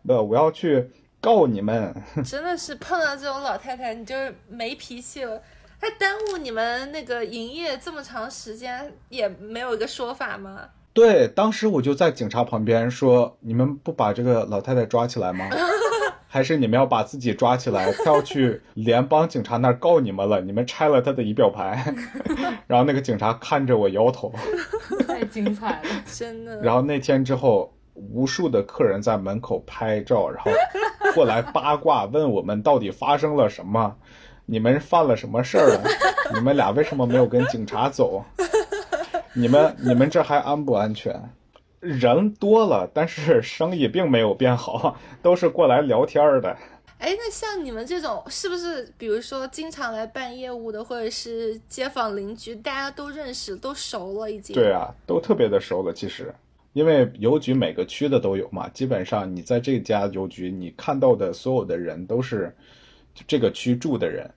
[0.02, 0.88] 那我要去
[1.20, 1.92] 告你们。
[2.24, 4.14] 真的是碰到这种老太太，你就
[4.48, 5.42] 没脾气了。
[5.80, 10.60] 她耽误你们那个营业这么长时间，也没有一个说法吗？
[10.92, 15.48] 对，当时我就在警察旁边说：“你们不把这个老太太抓起来吗？”
[16.32, 20.40] 还是你们要把自己抓起来，他要去 联邦警察那儿告你们了。
[20.40, 21.94] 你们拆了他的仪表盘，
[22.68, 24.32] 然后那个警察看着我摇头。
[25.08, 26.60] 太精彩了，真的。
[26.60, 30.52] 然后那天之后，无数的客人在门口拍照，然后
[31.14, 33.96] 过来八卦问我们到底发生了什么，
[34.50, 35.84] 你们犯了什么事儿了？
[36.34, 38.24] 你们俩为什么没有跟警察走？
[39.32, 41.14] 你们你们这还安不安全？
[41.78, 46.56] 人多了，但是生意并没有变好，都是过来聊天的。
[46.98, 54.52] 哎，那像你们这种，是不是比如说经常来办业务的，或者是街坊邻居，大家都认识，都熟了已经？
[54.52, 55.92] 对啊，都特别的熟了。
[55.92, 56.34] 其实，
[56.72, 62.53] 因为邮局每个区的都有嘛，基本上你在这家邮局，你看到的所有的人都是
[63.28, 64.28] 这个区住的人。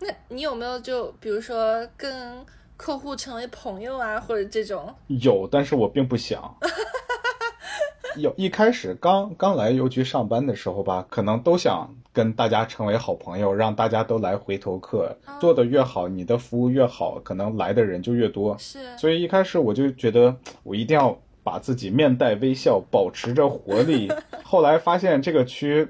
[0.00, 2.44] 那你有没有就比如说跟
[2.76, 4.94] 客户成为朋友啊，或者这种？
[5.08, 6.56] 有，但是我并不想。
[8.16, 15.16] 有一开始刚刚来邮局上班的时候吧，可能都想跟大家成为好朋友，让大家都来回头客。
[15.38, 18.56] 做的越好，你的服务越好，可能来的人就越多。
[18.58, 20.34] 是，所以一开始我就觉得
[20.64, 24.10] 我一定要把自己面带微笑，保持着活力。
[24.42, 25.86] 后来发现这个区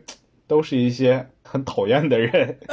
[0.47, 2.59] 都是一些很讨厌的人。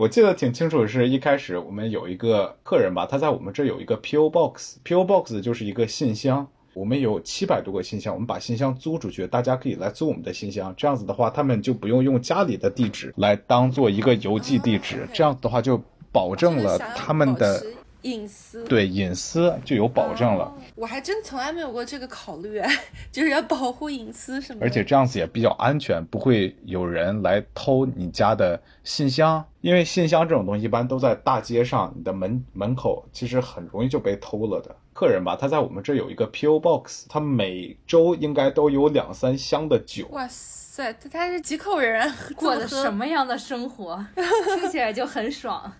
[0.00, 6.48] 我记得挺清楚的，是一开始我们有一个客人吧，他在我们这有一个 PO Box，PO Box 就是一个信箱。
[6.72, 10.72] 我们有七百多个信箱，我们把信箱租出去，大家可以来租我们的信箱。
[10.74, 15.06] 这样子的话，他们就不用用家里的地址来当做一个邮寄地址。
[15.12, 15.78] 这样的话，就
[16.10, 17.62] 保证了他们的
[18.02, 18.64] 隐私。
[18.64, 20.52] 对隐私就有保证了。
[20.74, 22.60] 我还真从来没有过这个考虑，
[23.12, 24.60] 就是要保护隐私什么。
[24.62, 29.44] 而且这样子也比较安全，不会有人来偷你家的信箱。
[29.60, 34.74] 因为信箱这种东西一般都在大街上，你的门门口其实很容易就被偷了的。
[34.94, 40.08] 客人吧，他在我们这有一个 PO Box，他每周应该都有两三箱的酒。
[40.10, 42.10] 哇塞，他他是几口人？
[42.36, 44.04] 过的什么样的生活？
[44.14, 45.70] 听起来就很爽。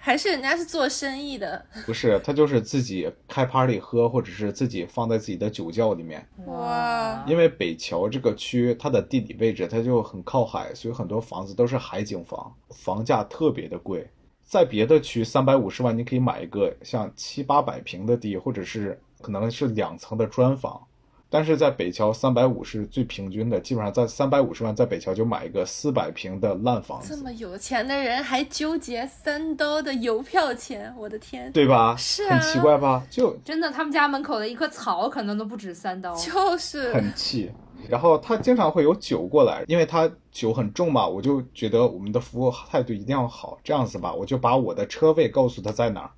[0.00, 1.64] 还是人家是做生意的？
[1.84, 6.26] 不是，他就是自己开 party 喝，或者是自己放在自己的酒窖里面。
[6.46, 7.24] 哇！
[7.26, 14.08] 因为北桥这个区，它的地理位置它就很靠海，所以很多房子都是海景房，房价特别的贵。
[14.44, 20.82] 在别的区，三百五十万你可以买一个像七八百平的地，或者是可能是两层的砖房。
[21.30, 27.14] 但是在北桥，三百五是最平均的，基本上在三百五十万，在北桥就买一个四百平的烂房子。
[27.14, 31.94] 这么有钱的人还纠结三刀的邮票钱，我的天，对吧？
[31.96, 33.06] 是很奇怪吧？
[33.10, 37.52] 就真的，他们家门口的一棵草可能都不止三刀，就是很气。
[37.88, 43.58] 然后他经常会有酒过来，因为他酒很重嘛，我就觉得我们的服务态度一定要好。
[43.62, 46.10] 这样子吧，我就把我的车位告诉他在哪儿，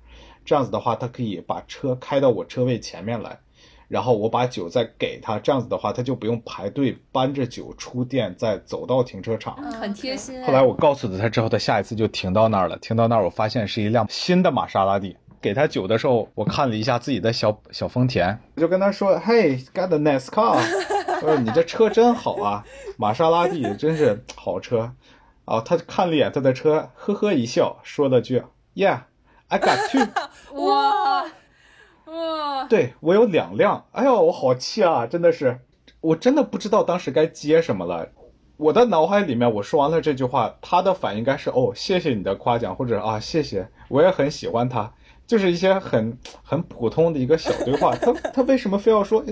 [0.43, 3.37] 这样子的话，他可以把车开到我车位前面来。
[3.91, 9.61] 然后我把酒再给他，这样子的话，他就不用排队搬着酒出店，再走到停车场。
[9.73, 10.41] 很贴心。
[10.45, 12.77] 后来我告诉了他之后，他下一次就停到那儿了。
[12.77, 15.17] 停到那儿，我发现是一辆新的玛莎拉蒂。
[15.41, 20.55] 给他酒的时候，我看了一下自己的小小丰田，我就跟他说：“Hey, got a nice car。
[21.21, 22.63] ”我说：“你这车真好啊，
[22.95, 24.93] 玛莎拉蒂真是好车。”
[25.43, 28.41] 啊，他看了一眼他的车，呵呵一笑，说了句
[28.75, 29.01] ：“Yeah,
[29.49, 30.07] I got two。
[30.63, 31.25] ”哇！
[32.11, 35.07] 哇，对我有两辆，哎呦，我好气啊！
[35.07, 35.59] 真的是，
[36.01, 38.09] 我真的不知道当时该接什么了。
[38.57, 44.91] 我的脑海里面，我说完了这句话，他的反应该是哦，谢谢你的夸奖，或者啊，谢谢，我也很喜欢他，
[45.25, 47.95] 就是一些很很普通的一个小对话。
[47.95, 49.23] 他他为什么非要说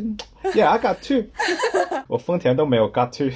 [0.43, 1.27] ，Yeah，I got to？
[2.07, 3.29] 我丰田都没有 got two，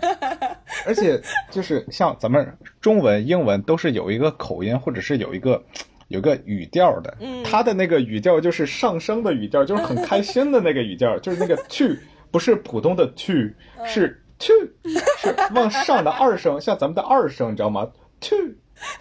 [0.86, 5.62] 而且就是像咱们中文、英文都是有一个口音，或者是有一个。
[6.08, 11.96] 有个语调的，他的那个语调就是上升的语调，就是很开心的那个语调，就是那个 to，
[12.30, 13.32] 不是普通的 to，
[13.86, 14.52] 是 to，
[15.18, 17.90] 是往上的二声，像咱们的二声，你知道吗
[18.20, 18.36] ？to，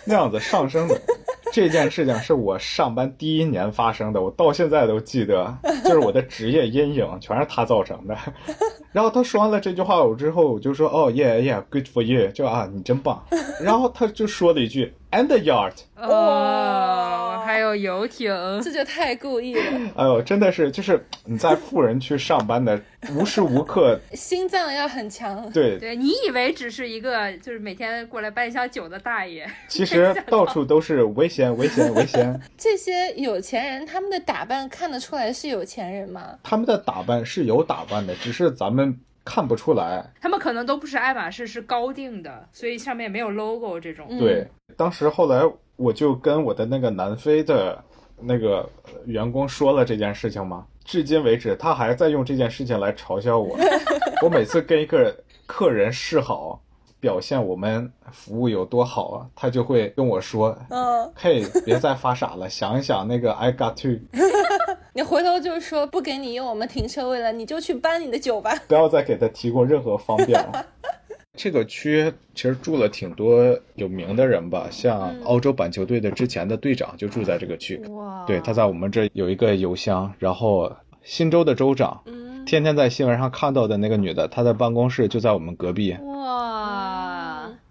[0.06, 0.99] 那样子上升的。
[1.51, 8.18] 这件事情是我上班第一年发生的，我到现在都记得，就是我的职业阴影全是他造成的。
[8.91, 13.24] 然后他说完了这句话我之后，我就说哦，yeah yeah，good for you，就啊，你真棒。
[13.62, 19.61] 然后他就说了一句，and yacht，哦，还有游艇，这就太故意了。
[19.95, 22.82] 哎呦，真的是，就是你在富人区上班的，
[23.16, 25.49] 无时无刻 心脏要很强。
[25.51, 32.39] 对，对你以为只是一个就是每天过来搬一箱酒的大爷，其实 到处都是危险，危险，危险。
[32.57, 36.39] 这些有钱人他们的打扮看得出来是有钱人吗？
[36.43, 38.99] 他们的打扮是有打扮的，只是咱们。
[39.26, 44.07] 看不出来，他们可能都不是爱马仕，是高定的，所以上面没有 logo 这种。
[44.19, 45.41] 对，当时后来
[45.76, 47.82] 我就跟我的那个南非的
[48.19, 48.69] 那个
[49.05, 53.57] 员工说了这件事情嘛，至今为止他还在用这件事情来嘲笑我。
[54.21, 55.15] 我每次跟一个
[55.45, 56.61] 客人示好，
[57.04, 63.99] 表现我们服务有多好啊，他就会跟我说：“嗯， 嘿，别再发傻了，想一想那个 I got to。
[64.95, 70.66] ”你回头就是说不给你用我们停车位了，你就去搬你的酒吧，不要再给他提供任何方便了。
[71.36, 77.76] 这个区其实住了挺多有名的人吧，像澳洲板球队的之前的队长就住在这个区。
[77.89, 78.24] 哇！
[78.26, 80.72] 对，他在我们这有一个邮箱，然后
[81.04, 82.04] 新州的州长，
[82.45, 85.97] 天天在新闻上看到的那个女的，她的办公室就在我们隔壁。
[86.04, 86.53] 哇！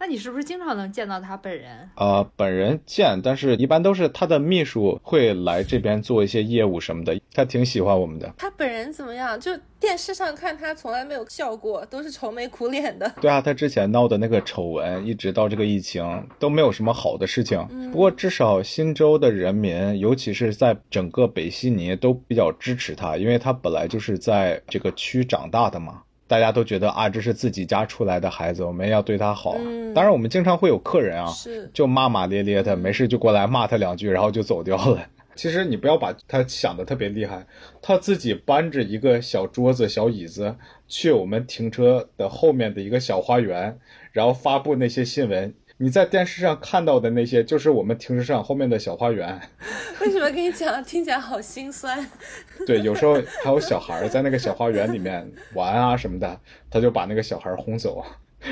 [0.03, 1.89] 那你是不是经常能见到他本人？
[1.95, 7.17] 啊，本人见，但是一般都是他的秘书会来这边做一些业务什么的。
[7.33, 8.35] 他挺喜欢我们的。
[8.37, 9.39] 他本人怎么样？
[9.39, 13.09] 就电视上看他从来没有笑过，都是愁眉苦脸的。
[13.21, 17.65] 对啊，他之前闹的那个丑闻，一直到这个疫情都没有什么好的事情。
[17.93, 26.03] 不过至少新州的人民，尤其是在整个北悉尼都比较支持他，因为他本来就是在这个区长大的嘛。
[26.33, 29.55] 大家都觉得啊，这是自己家出来的孩子，我们要对他好。
[29.95, 31.31] 当然，我们经常会有客人啊，
[31.75, 35.07] 就骂骂咧咧的，没事就过来骂他两句，然后就走掉了。
[35.37, 37.47] 其实你不要把他想的特别厉害，
[37.83, 40.57] 他自己搬着一个小桌子、小椅子
[40.89, 43.79] 去我们停车的后面的一个小花园，
[44.13, 45.53] 然后发布那些新闻。
[45.83, 49.41] 你在电视上看到的那些，就是我们停车场后面的小花园。
[50.01, 51.99] 为什么跟你讲，听起来好心酸？
[52.65, 58.01] 对，有时候还有小孩在那个小花园里面玩啊什么的，他就把那个小孩轰走。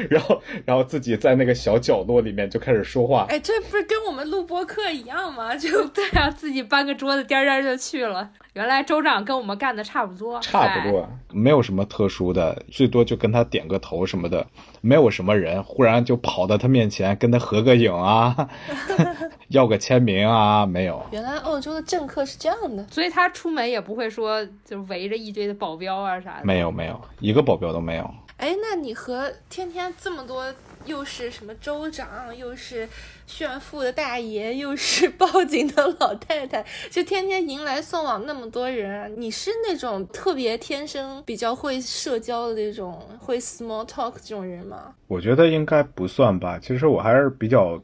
[0.08, 3.26] 然后，然后自己在那个小角落里面就开始说话。
[3.28, 5.54] 哎，这不是跟我们录播课一样吗？
[5.58, 8.30] 就对啊，自己搬个桌子颠颠就去了。
[8.54, 14.44] 原来州长跟我们干的差不多，差不多，没有什么特殊的，最多就跟他点个头什么的，
[14.80, 18.48] 没有什么人忽然就跑到他面前跟他合个影啊，
[19.48, 21.00] 要个签名啊，没有。
[21.12, 26.44] 原来澳洲的政客是这样的，所以他出门也不会说就围着一堆的保镖啊啥的。
[26.44, 28.14] 没有，没有，一个保镖都没有。
[28.40, 30.50] 哎，那你和天天这么多，
[30.86, 32.88] 又是什么州长，又是
[33.26, 44.94] 炫富的大爷，又是 报警的老太太，就天天迎来送往那么多人，你是那种特别天生比较会社交的那种，会 small talk 这种人吗？
[45.06, 47.78] 我觉得应该不算吧，其实我还是比较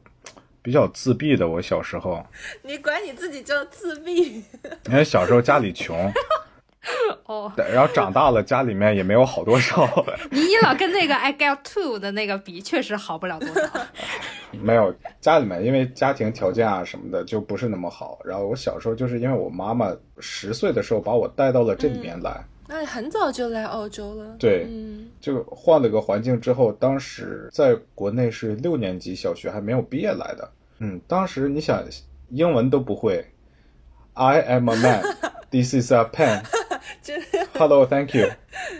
[0.63, 1.47] 比较自闭的。
[1.47, 2.25] 我小时候，
[2.63, 4.43] 你管你自己叫自闭？
[4.89, 6.11] 因为小时候家里穷。
[7.25, 9.87] 哦，然后长大了，家里面也没有好多少。
[10.31, 13.69] 你老跟那个 I got two 的那个比，确实好不了多少。
[14.63, 18.19] 没有，家里面因为家庭条件啊什么的就不是那么好。
[18.23, 24.35] 然后我小时候就是因为我妈妈十岁的时候把我带到了这里面来，那很早就来澳洲了。
[24.39, 24.67] 对，
[25.19, 30.49] 就换了个环境之后，当时在国内是六年级小学还没有毕业来的。
[30.79, 31.83] 嗯，当时你想
[32.29, 33.25] 英文都不会
[34.13, 35.03] ，I am a man,
[35.49, 36.43] this is a pen。
[37.53, 38.29] Hello，Thank you。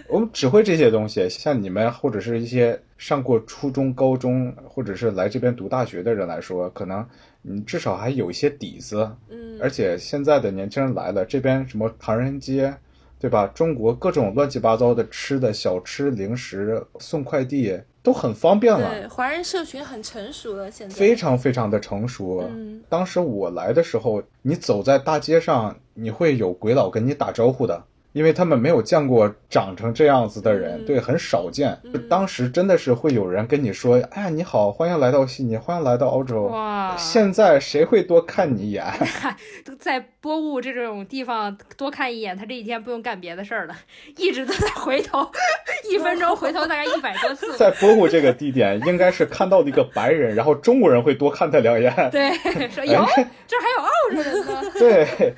[0.08, 7.06] 我们只会这些东西，像你们或者是一些上过初中、高中，或者是来这边读大学的人来说，可能
[7.42, 9.12] 你至少还有一些底子。
[9.30, 9.58] 嗯。
[9.62, 12.76] 而且现在的年轻人来了，这边什么唐人街，
[13.20, 13.48] 对吧？
[13.48, 18.90] 中国各种乱七八糟的吃的小吃、零食送快递都很方便了。
[18.94, 22.48] 对，华人社群很成熟了，现在非常非常的成熟。
[22.50, 22.82] 嗯。
[22.88, 27.84] 当时我来的时候，你走在大街上，你会有鬼佬跟你打招呼的。
[28.14, 31.78] 因为他们没有见过长成这样子的人，对，很少见。
[32.10, 36.96] 当时真的是会有人跟你说：“哎，你好，欢迎来到悉尼，欢迎来到澳洲。”哇！
[36.98, 38.86] 现在谁会多看你一眼？
[39.80, 43.76] 在波雾这种地方多看一眼，他这一天不用干别的事儿了，
[44.18, 45.30] 一直都在回头，
[45.92, 47.56] 一分钟回头大概一百多次。
[47.58, 51.94] 在波雾这个地点，应该是看到了一个白人，然后中国人会多看他两眼。
[52.10, 52.32] 对，
[52.70, 53.06] 说哟，
[53.46, 54.72] 这还有澳洲人呢。
[54.80, 55.34] 对。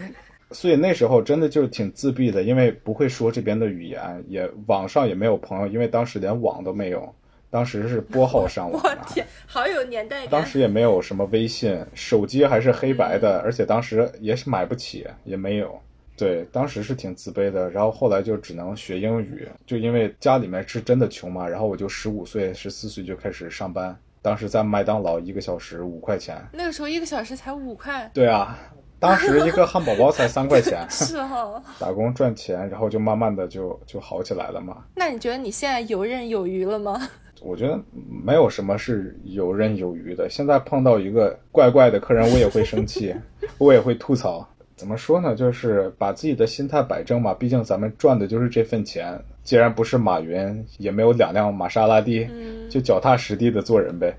[0.52, 7.14] 所以那时候真的就是挺自闭的，因为不会说这边的语言，也网上也没有朋友，因为当时连网都没有，
[7.50, 8.82] 当时是拨号上网。
[8.84, 10.32] 我天，好有年代感。
[10.32, 15.80] 当时也没有什么微信，手机还是黑白的，而且当时也是买不起，也没有。
[16.18, 17.70] 对，当时是挺自卑的。
[17.70, 21.48] 然后后来就只能学英语，就因为家里面是真的穷嘛。
[21.48, 26.38] 然后我就十五岁、十四岁就开始上班，当时在麦当劳一个小时五块钱。
[26.52, 28.10] 那个时候一个小时才五块。
[28.14, 28.60] 对啊。
[29.00, 34.78] 当时一个汉堡包才三块钱， 是哈，打工赚钱，然后就慢慢的就就好起来了嘛。
[34.96, 37.00] 那你觉得你现在游刃有余了吗？
[37.42, 37.80] 我觉得
[38.24, 40.30] 没有什么是游刃有余的。
[40.30, 43.16] 现在碰到一个怪怪的客人，我也会生气，
[43.58, 44.46] 我也会吐槽。
[44.76, 45.36] 怎么说呢？
[45.36, 47.34] 就是把自己的心态摆正嘛。
[47.34, 52.28] 毕竟咱们赚的就是这份钱，既然不是马云，也没有两辆玛莎拉蒂，
[52.70, 54.18] 就脚踏实地的做人呗。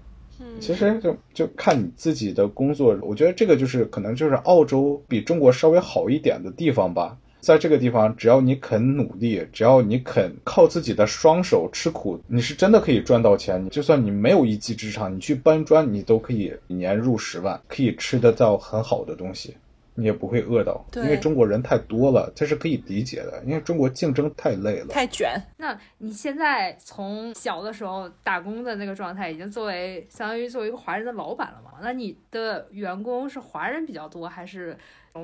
[0.58, 7.16] 其实就就看你自己的工作，我觉得这个就是可能就是澳洲比中国稍微好一点的地方吧。
[7.40, 13.64] 在这个地方，只要你肯努力，只要你肯靠自己的双手吃苦，你是真的可以赚到钱。
[13.64, 19.54] 你就算你没有一技之长，你去搬砖，你都可以年入十万，可以吃得到很好的东西。
[20.00, 23.42] 你也不会饿到，因为中国人太多了，这是可以理解的。
[23.44, 25.40] 因为中国竞争太累了，太卷。
[25.58, 31.72] 那你现在从小的时候打工的那个状态，已经作为相当于作为一个华人的老板了嘛？
[31.82, 34.76] 那你的员工是华人比较多，还是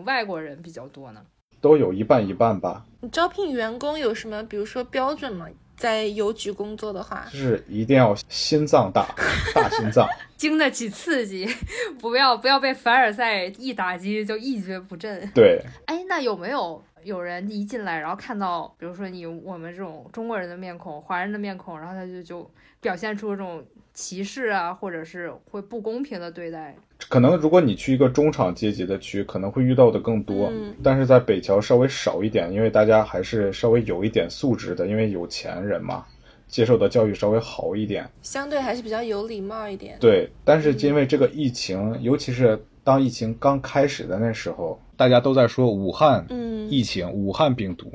[0.05, 1.23] 外国人比较多呢？
[1.61, 2.85] 都有一半一半吧。
[3.01, 5.49] 你招聘员工有什么，比如说标准吗？
[5.77, 9.15] 在邮局工作的话，就是一定要心脏大，
[9.55, 11.47] 大心脏，经得起刺激，
[12.01, 15.31] 不要不要被凡尔赛一打击就一蹶不振。
[15.35, 22.51] 对，哎，那有没有有人一进来，然后看到，比如说你我们这种中国人的面孔、华人的面孔，然后他就就
[22.81, 26.75] 表现出这种歧视啊，或者是会不公平的对待？
[27.09, 36.05] 可能如果你去一个中产阶级的区，可能会遇到的更多，嗯但是在北桥稍微少一点，因为大家还是稍微有一点素质的，因为有钱人嘛，
[36.49, 38.11] 接受的教育稍微好一点。
[38.23, 39.97] 相对还是比较有礼貌一点。
[40.01, 46.69] 对，但是因为这个疫情，尤其是当疫情刚开始的那时候，大家都在说武汉嗯。
[46.69, 47.93] 疫情、武汉病毒、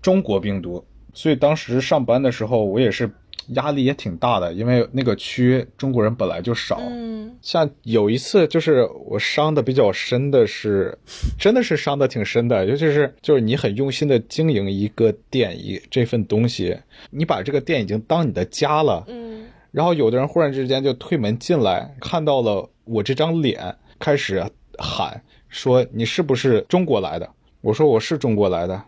[0.00, 3.10] 中国病毒，所以当时上班的时候，我也是
[3.48, 6.80] 压力也挺大的，因为那个区中国人本来就少。
[6.88, 7.36] 嗯。
[7.42, 10.96] 像有一次，就是我伤的比较深的是，
[11.36, 16.76] 真的是伤的挺深的，尤其是就是你很用心的经营一个店一这份东西，
[17.10, 19.46] 你把这个店已经当你的家了，嗯。
[19.72, 24.44] 然后有的人忽然之间就推门进来，看到了我这张脸，开始
[24.78, 25.20] 喊
[25.52, 27.30] 说你是不是中国来的？
[27.60, 28.82] 我说我是中国来的，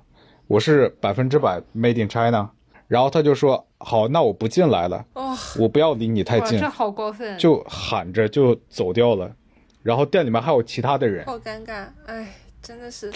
[0.48, 2.50] 我是百分之百 made in China。
[2.88, 7.36] 然后他就说好，那我不进来了，哦，我不要离你太哇，近这，好过分！
[7.38, 9.34] 就喊着就走掉了。
[9.82, 13.12] 然后店里面还有其他的人，好尴尬，哎，真的是，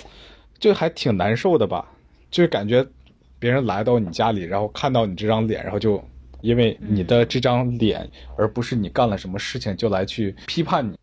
[0.58, 1.86] 就还挺难受的吧？
[2.30, 2.86] 就感觉
[3.38, 6.02] 别人来到你家里，然后看到你这张脸，然后就
[6.40, 10.98] 因为你的这张脸，而不是你干了什么事情，就来去批判你。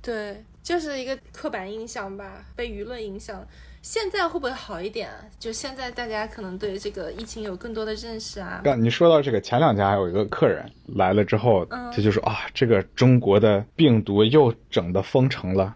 [0.00, 3.42] 对，就是一个刻板印象吧，被舆论影响。
[3.80, 5.14] 现在会不会好一点啊？
[5.38, 8.60] 就现在大家可能对这个疫情有更多的认识啊。
[8.62, 15.74] 刚你说到这个，前两天还有一个客人来了之后，嗯他就说啊，这个中国的病毒又整的封城了。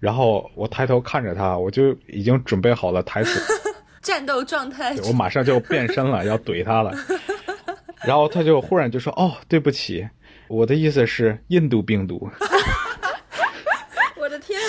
[0.00, 3.40] 然后我抬头看着他，我就已经准备好了台词，
[4.02, 6.92] 战斗状态，我马上就变身了，要怼他了。
[8.04, 10.08] 然后他就忽然就说：“哦，对不起，
[10.48, 12.28] 我的意思是印度病毒。
[14.16, 14.60] 我的天，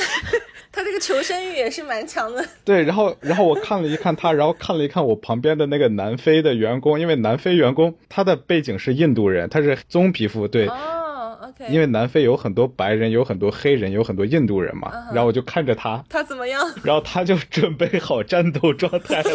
[0.71, 2.41] 他这个求生欲也是蛮强的。
[2.64, 14.91] ”对，然后然后我看了一看他，然后看了一看我旁边的那个南非的员工，因为南非员工他的背景是印度人，他是棕皮肤，对，哦，OK，因为南非有很多白人，有很多黑人，有很多印度人嘛。
[15.14, 16.66] 然后我就看着他，他怎么样？
[16.84, 19.30] 然后他就准备好战斗状态了。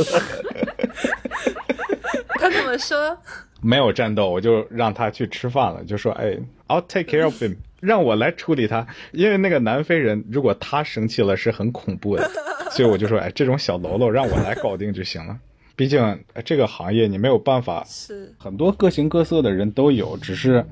[2.41, 3.19] 他怎么说？
[3.61, 6.37] 没有战斗，我就让他去吃饭了，就说：“哎
[6.69, 12.31] ，I'll take care of him， 让我来处理他。”因为那个南非人，如果他生气了是很恐怖的，
[12.71, 15.39] 所以我就说：“哎，这种小喽啰让我来搞定就行了。
[15.75, 16.01] 毕竟
[16.33, 20.65] 呃这个行业你没有办法，是，很多各形各色的人都有，只是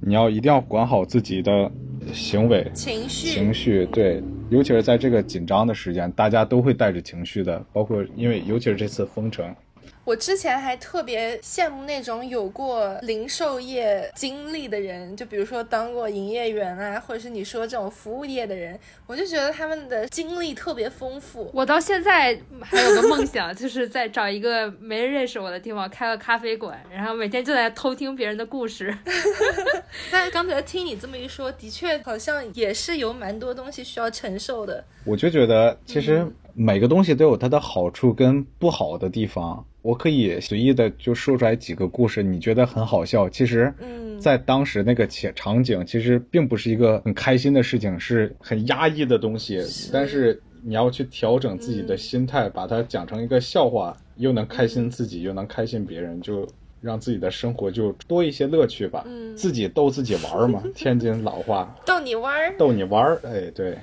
[0.00, 1.70] 你要一定要管好自己的
[2.12, 4.20] 行为。”情绪，情绪对，
[4.50, 9.54] 尤其是在这个紧张的时间，大家都会带着情绪的，包括因为尤其是这次封城，
[10.08, 21.50] 我之前还特别羡慕那种有过零售业经历的人，就比如说当过营业员啊，或者是你说这种服务业的人，我就觉得他们的经历特别丰富。
[21.52, 28.96] 我到现在还有个梦想，就是在找一个没人认识我的地方开个咖啡馆，然后每天就在偷听别人的故事。
[30.10, 34.82] 但是刚才听你这么一说，的确好像也是有蛮多东西需要承受的。
[35.04, 39.66] 我就觉得其实每个东西都有它的好处跟不好的地方。
[39.88, 49.62] 我可以随意的就说出来几个故事，你觉得很好笑，其实，嗯在当时那个情场景，其实并不是一个很开心的事情，是很压抑的东西。
[49.90, 56.46] 但是你要去调整自己的心态，把它讲成一个笑话，又能开心自己，又能开心别人，就
[56.82, 59.04] 让自己的生活就多一些乐趣吧。
[59.06, 61.74] 嗯自己逗自己玩儿嘛， 天津老话。
[61.86, 63.78] 逗你玩儿，逗你玩儿，哎，对。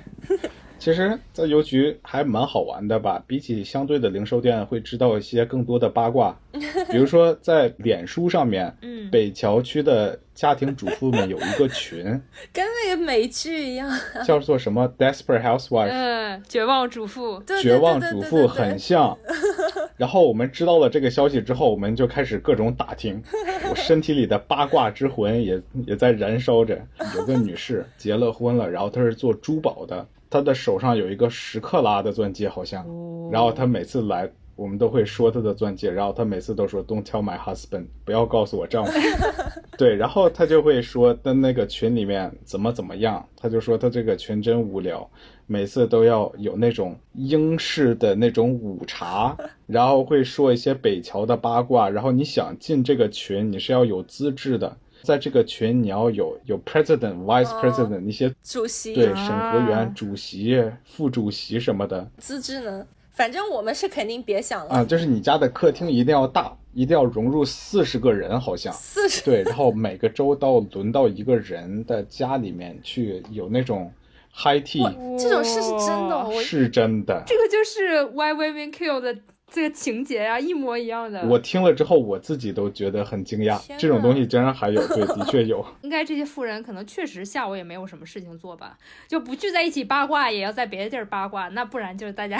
[0.78, 3.22] 其实，在邮局还蛮好玩的吧？
[3.26, 6.38] 比起相对的零售店，会知道一些更多的八卦。
[6.90, 12.04] 比如说，在脸书上面，嗯北桥区的家庭主妇们有一个群，
[12.52, 13.90] 跟那个美剧一样。
[14.24, 17.40] 叫做什么 “Desperate Housewife”，嗯，绝望主妇。
[17.40, 19.16] 对绝望主妇很像。
[19.96, 23.22] 然后我们知道了这个消息之后，我们就开始各种打听，
[23.70, 26.78] 我身体里的八卦之魂也也在燃烧着。
[27.16, 32.84] 有个女士结了婚了，然后她是做珠宝的，她的手上有一个十克拉的钻戒，好像。
[33.30, 38.92] 然后他每次来，我们都会说他的钻戒，然后他每次都说 “Don't tell my husband”，不要告诉我丈夫。
[39.76, 45.08] 对，然后他就会说的那个群里面怎么怎么样，他就说他这个群真无聊。
[45.48, 57.60] 每次都要有那种英式的那种午茶，然后会说一些北桥的八卦，然后你想进这个群，你是要有资质的，在这个群你要有有 president、vice 哦。
[57.62, 58.92] president 那些主席。
[58.92, 59.14] 对啊。
[59.14, 62.10] 审核员、主席、副主席什么的。
[62.18, 62.84] 资质呢？
[63.12, 64.74] 反正我们是肯定别想了。
[64.74, 68.70] 啊，就是你家的客厅一定要大，一定要融入四十个人，好像。
[68.74, 69.24] 四十。
[69.24, 73.90] 对，然后每个周到轮到一个人的家里面去，有那种
[74.34, 74.84] high tea，
[75.18, 77.22] 这种事是真的，我是真的。
[77.26, 79.16] 这个就是 Why Women Kill 的
[79.52, 81.24] 这个情节啊，一模一样的。
[81.26, 85.64] 我听了之后，我自己都觉得很惊讶，这种东西竟然还有，对，的确 有。
[85.82, 88.76] 应该这些富人可能确实下午也没有什么事情做吧，
[89.06, 92.38] 就不聚在一起八卦，也要在别的地儿八卦，那不然就是大家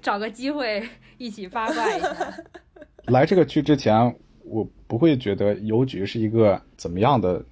[0.00, 0.86] 找个机会
[1.18, 2.34] 一起八卦一下。
[3.08, 7.42] 来这个区之前，我不会觉得邮局是一个怎么样的，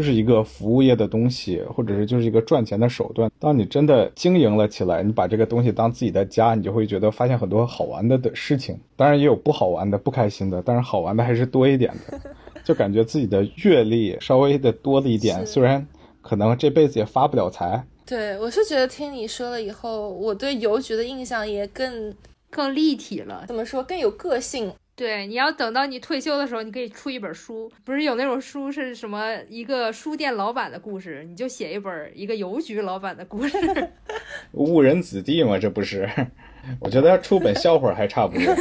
[0.00, 3.30] 就是一个服务业的东西，或者是就是一个赚钱的手段。
[3.38, 8.78] 当你真的经营了起来，你把这个东西当自己的家，你就会觉得发现很多好玩的的事情。
[8.96, 12.18] 当然也有不好玩的、不开心的，但是好玩的还是多一点的。
[12.64, 15.86] 就感觉自己的阅历稍微的多了一点，虽然
[16.22, 17.84] 可能这辈子也发不了财。
[18.06, 22.14] 对我是觉得听你说了以后，我对邮局的印象也更
[22.48, 23.44] 更立体了。
[23.46, 24.72] 怎么说更有个性。
[25.00, 33.56] 对，你要等到你退休的时候，你可以出一本书，不是有那种书是什么一个书店老板的故事，你就写一本一个邮局老板的故事。
[34.52, 36.06] 误人子弟嘛，这不是？
[36.80, 38.54] 我觉得要出本笑话还差不多，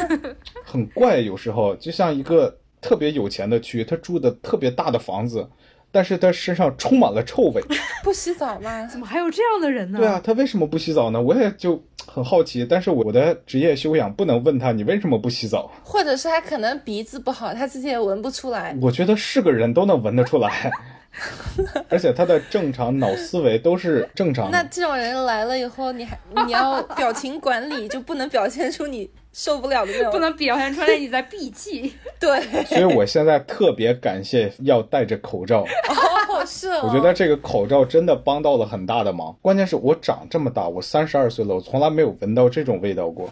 [0.63, 1.19] 很怪。
[1.19, 5.45] 有时候就像一个特别有钱的区，他住的特别大的房子，
[5.91, 7.61] 但是他身上充满了臭味。
[8.03, 8.85] 不洗澡吗？
[8.91, 9.99] 怎么还有这样的人呢？
[9.99, 11.21] 对啊，他为什么不洗澡呢？
[11.21, 12.65] 我也就很好奇。
[12.65, 15.71] 但是我的职业修养不能问他你为什么不洗澡。
[15.83, 18.75] 或者是他可能鼻子不好，他自己也闻不出来。
[18.81, 20.71] 我觉得是个人都能闻得出来，
[21.89, 24.57] 而且他的正常脑思维都是正常的。
[24.57, 30.11] 那这种人来了以后，你还你要表情管理，就不能表现出你受不了的那种。
[30.11, 31.93] 不能表现出来你在闭气。
[32.19, 35.61] 对，所以我现在特别感谢要戴着口罩。
[35.61, 36.81] 哦，是哦。
[36.83, 39.35] 我觉得这个口罩真的帮到了很大的忙。
[39.41, 43.29] 关键是我长这么大，我三十二岁了，我从来没有闻到这种味道过，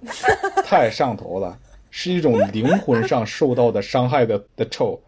[0.66, 1.58] 太上头了，
[2.00, 5.02] 是一种灵魂上受到的伤害的 的臭。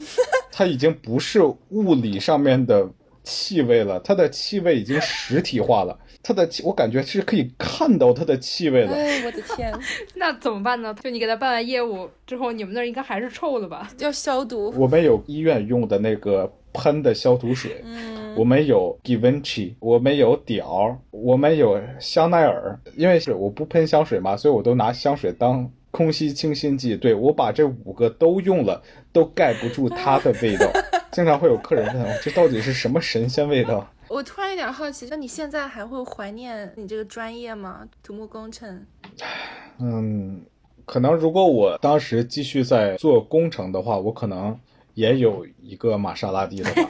[0.52, 2.90] 它已经不是物理上面的
[3.24, 6.00] 气味了，它的气味已经实体化了。
[6.24, 8.92] 它的气，我感觉是可以看到它的气味了。
[8.92, 9.72] 哎，我的天，
[10.16, 10.92] 那怎么办呢？
[11.04, 13.88] 就你给他办完业务之后，你们那儿应该还是臭的吧？
[14.00, 14.74] 要消毒。
[14.76, 22.80] 我们有医院用的那个喷的消毒水，嗯，我们有 Givenchy，我们有迪奥，我们有香奈儿。
[22.98, 26.96] 因为是我不喷香水嘛，所以我都拿香水当空气清新剂。
[26.96, 28.82] 对我把这五个都用了，
[29.12, 30.70] 都盖不住它的味道。
[31.12, 33.92] 经常会有客人问我，这到底是什么神仙味道？
[34.08, 37.88] 我突然有点好奇，那你现在还会怀念你这个专业吗？
[38.04, 38.86] 土木工程？
[39.80, 40.42] 嗯，
[40.86, 44.58] 可能如果我当时继续在做工程的话，我可能
[44.94, 46.82] 也有一个玛莎拉蒂了吧。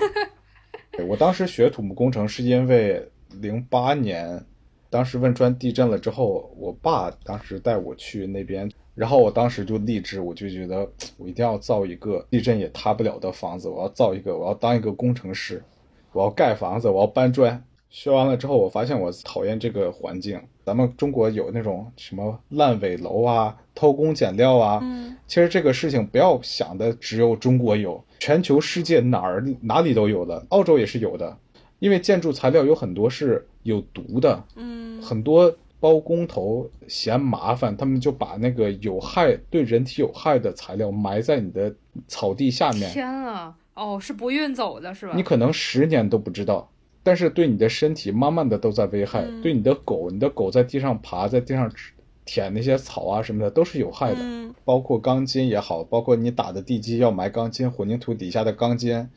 [0.92, 4.44] 对我当时学土木工程是因为零八年，
[4.90, 8.70] 当时汶川地震了之后，我爸当时带我去那边，
[9.00, 10.86] 然后我当时就立志，我就觉得
[11.16, 15.64] 我一定要造一个地震也塌不了的房子，我要造一个，我要当一个工程师，
[16.12, 17.64] 我要盖房子，我要搬砖。
[17.90, 20.42] 学完了之后，我发现我讨厌这个环境。
[20.66, 31.38] 咱们中国有那种什么烂尾楼啊、偷工减料啊，嗯，其实这个事情不要想的只有中国有，全球世界哪儿哪里都有的，澳洲也是有的。
[31.80, 41.74] 因为建筑材料有很多是有毒的，嗯，很多包工头嫌麻烦，他们就把那个有害对人体有害的材料埋在你的
[42.08, 43.56] 草地下面，天啊！
[43.76, 45.14] 哦，是不运走的是吧？
[45.16, 46.70] 你可能十年都不知道，
[47.02, 49.22] 但是对你的身体慢慢的都在危害。
[49.22, 51.94] 嗯对你的狗，你的狗在地上爬，在地上吃
[52.26, 54.18] 舔那些草啊什么的，都是有害的。
[54.22, 59.10] 嗯包括钢筋也好，包括你打的地基要埋钢筋，混凝土底下的钢筋，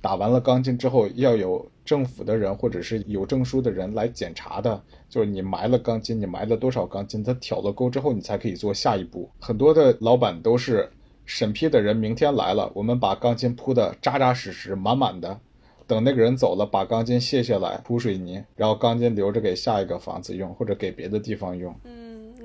[0.00, 9.30] 打完了钢筋之后要有政府的人或者是有证书的人来检查的，就是你埋了钢筋，你埋了多少钢筋，他挑了沟之后，你才可以做下一步。
[9.40, 10.90] 很多的老板都是
[11.24, 15.40] 审批的人明天来了，我们把钢筋铺的扎扎实实、满满的。
[15.86, 21.74] 等那个人走了，把钢筋卸下来铺水泥，然后钢筋留着给下一个房子用，或者给别的地方用。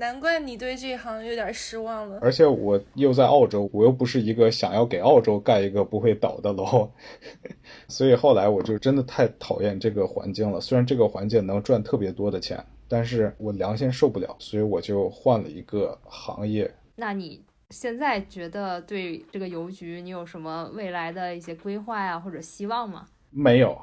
[0.04, 2.18] 难怪你对这行有点失望了。
[2.20, 6.90] 而且我又在澳洲，我又不是一个想要给澳洲盖一个不会倒的楼，
[7.88, 10.60] 所以后来我就真的太讨厌这个环境了。
[10.60, 16.70] 虽然这个环境能赚特别多的钱，但是我良心受不了，所以我就换了一个行业。
[16.96, 23.06] 那你现在觉得对这个邮局你有什么未来的一些规划呀，或者希望吗？
[23.30, 23.80] 没有，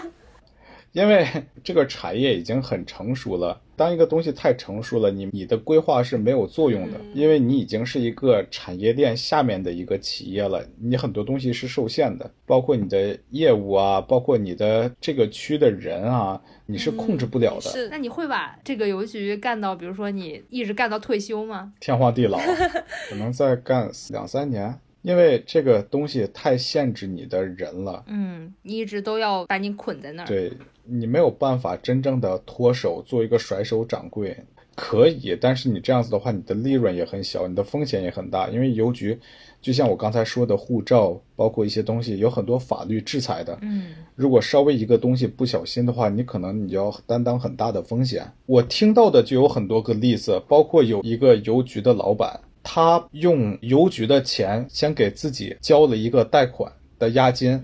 [0.92, 1.28] 因为
[1.62, 3.60] 这个产业已经很成熟了。
[3.76, 17.62] 当一个东西太成熟了，你你的规划是没有作用的，嗯因为你已经是一个产业链下面的一个企业了，你很多东西是受限的，包括你的业务啊，包括你的这个区的人啊，你是控制不了的。
[17.62, 21.72] 是那你会把这个邮局干到，比如说你一直干到退休吗？
[21.80, 22.38] 天荒地老，
[23.10, 28.04] 可能再干两三年，因为这个东西太限制你的人了。
[28.06, 30.26] 嗯，你一直都要把你捆在那儿。
[30.26, 30.52] 对
[30.86, 34.36] 你没有办法真正的脱手，做一个甩手掌柜。
[34.76, 38.48] 可以，但是你这样子的话，你的利润也很小，你的风险也很大。
[38.48, 39.16] 因为邮局，
[39.62, 43.56] 就像我刚才说的，护照包括一些东西，有很多法律制裁的。
[43.62, 48.24] 嗯，如果稍微一个东西不小心的话，你可能你就要担当很大的风险。
[48.46, 57.62] 我听到的就有很多个例子，包括有一个邮局的老板，他用邮局的钱先给自己交了一个贷款的押金，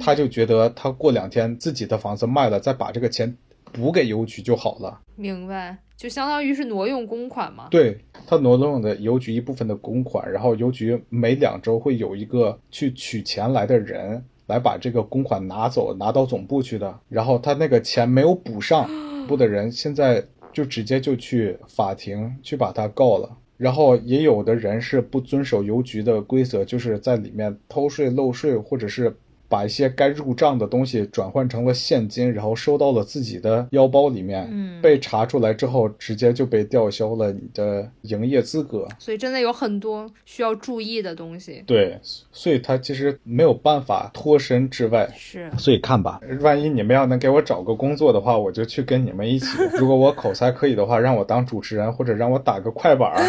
[0.00, 3.36] 他就觉得他过两天自己的房子卖了，再把这个钱
[3.72, 5.00] 补给邮局就好了。
[5.16, 5.78] 明白。
[5.96, 7.66] 就相当于是挪用公款嘛？
[7.72, 17.00] 对他挪用的邮局一部分的公款，然后邮局每两周会有一个去取钱来的人来把这个公款拿走，拿到总部去的。
[17.08, 18.88] 然后他那个钱没有补上，
[19.26, 23.36] 部的人现在就直接就去法庭去把他告了。
[23.56, 29.16] 然后也有的人是不遵守邮局的规则，就是在里面偷税漏税，或者是。
[29.48, 34.48] 把一些该入账的东西转换成了现金，然后收到了自己的腰包里面。
[34.50, 38.86] 嗯，被查出来之后，直接就被吊销了你的营业资格。
[38.98, 41.62] 所以真的有很多需要注意的东西。
[41.66, 41.98] 对，
[42.30, 45.08] 所以他其实没有办法脱身之外。
[45.16, 45.50] 是。
[45.58, 49.46] 所以看吧，万一你们要能给我找个工作的话，我就去跟你们一起。
[49.78, 53.12] 如果我口才可以的话，让我当主持人，或者让我打个快板。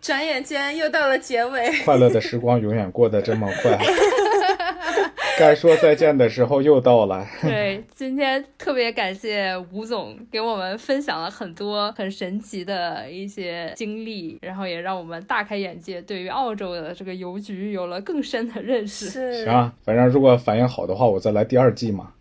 [0.00, 3.78] 转眼间又到了结尾， 快乐的时光永远过得这么快。
[5.40, 7.26] 该说再见的时候又到了。
[7.40, 19.06] 对，今天特别感谢吴总给我们分享了很多很神奇的一些经历，然后也让我们大开眼界，对于澳洲的这个邮局有了更深的认识。
[19.06, 19.44] 是。
[19.44, 22.12] 行啊，反正如果反应好的话，我再来第二季嘛；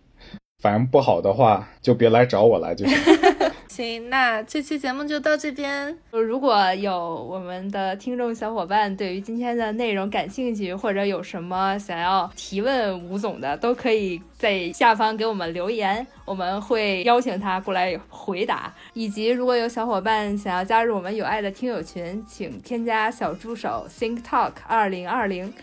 [0.62, 3.19] 反应不好的话，就别来找我来就行。
[3.70, 5.96] 行，那这期节目就到这边。
[6.10, 18.74] 如果有我们的听众小伙伴对于今天的内容感兴趣，或者有什么想要提问吴总的，都可以在下方给我们留言，我们会邀请他过来回答。
[18.94, 25.54] 以及如果有小伙伴想要加入我们有爱的听友群，请添加小助手 Think Talk 二零二零，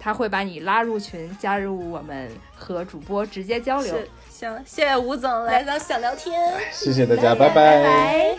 [0.00, 3.96] 他会把你拉入群，加入我们和主播直接交流。
[4.42, 8.36] 行，谢谢吴总来咱小聊天，谢谢大家，拜拜。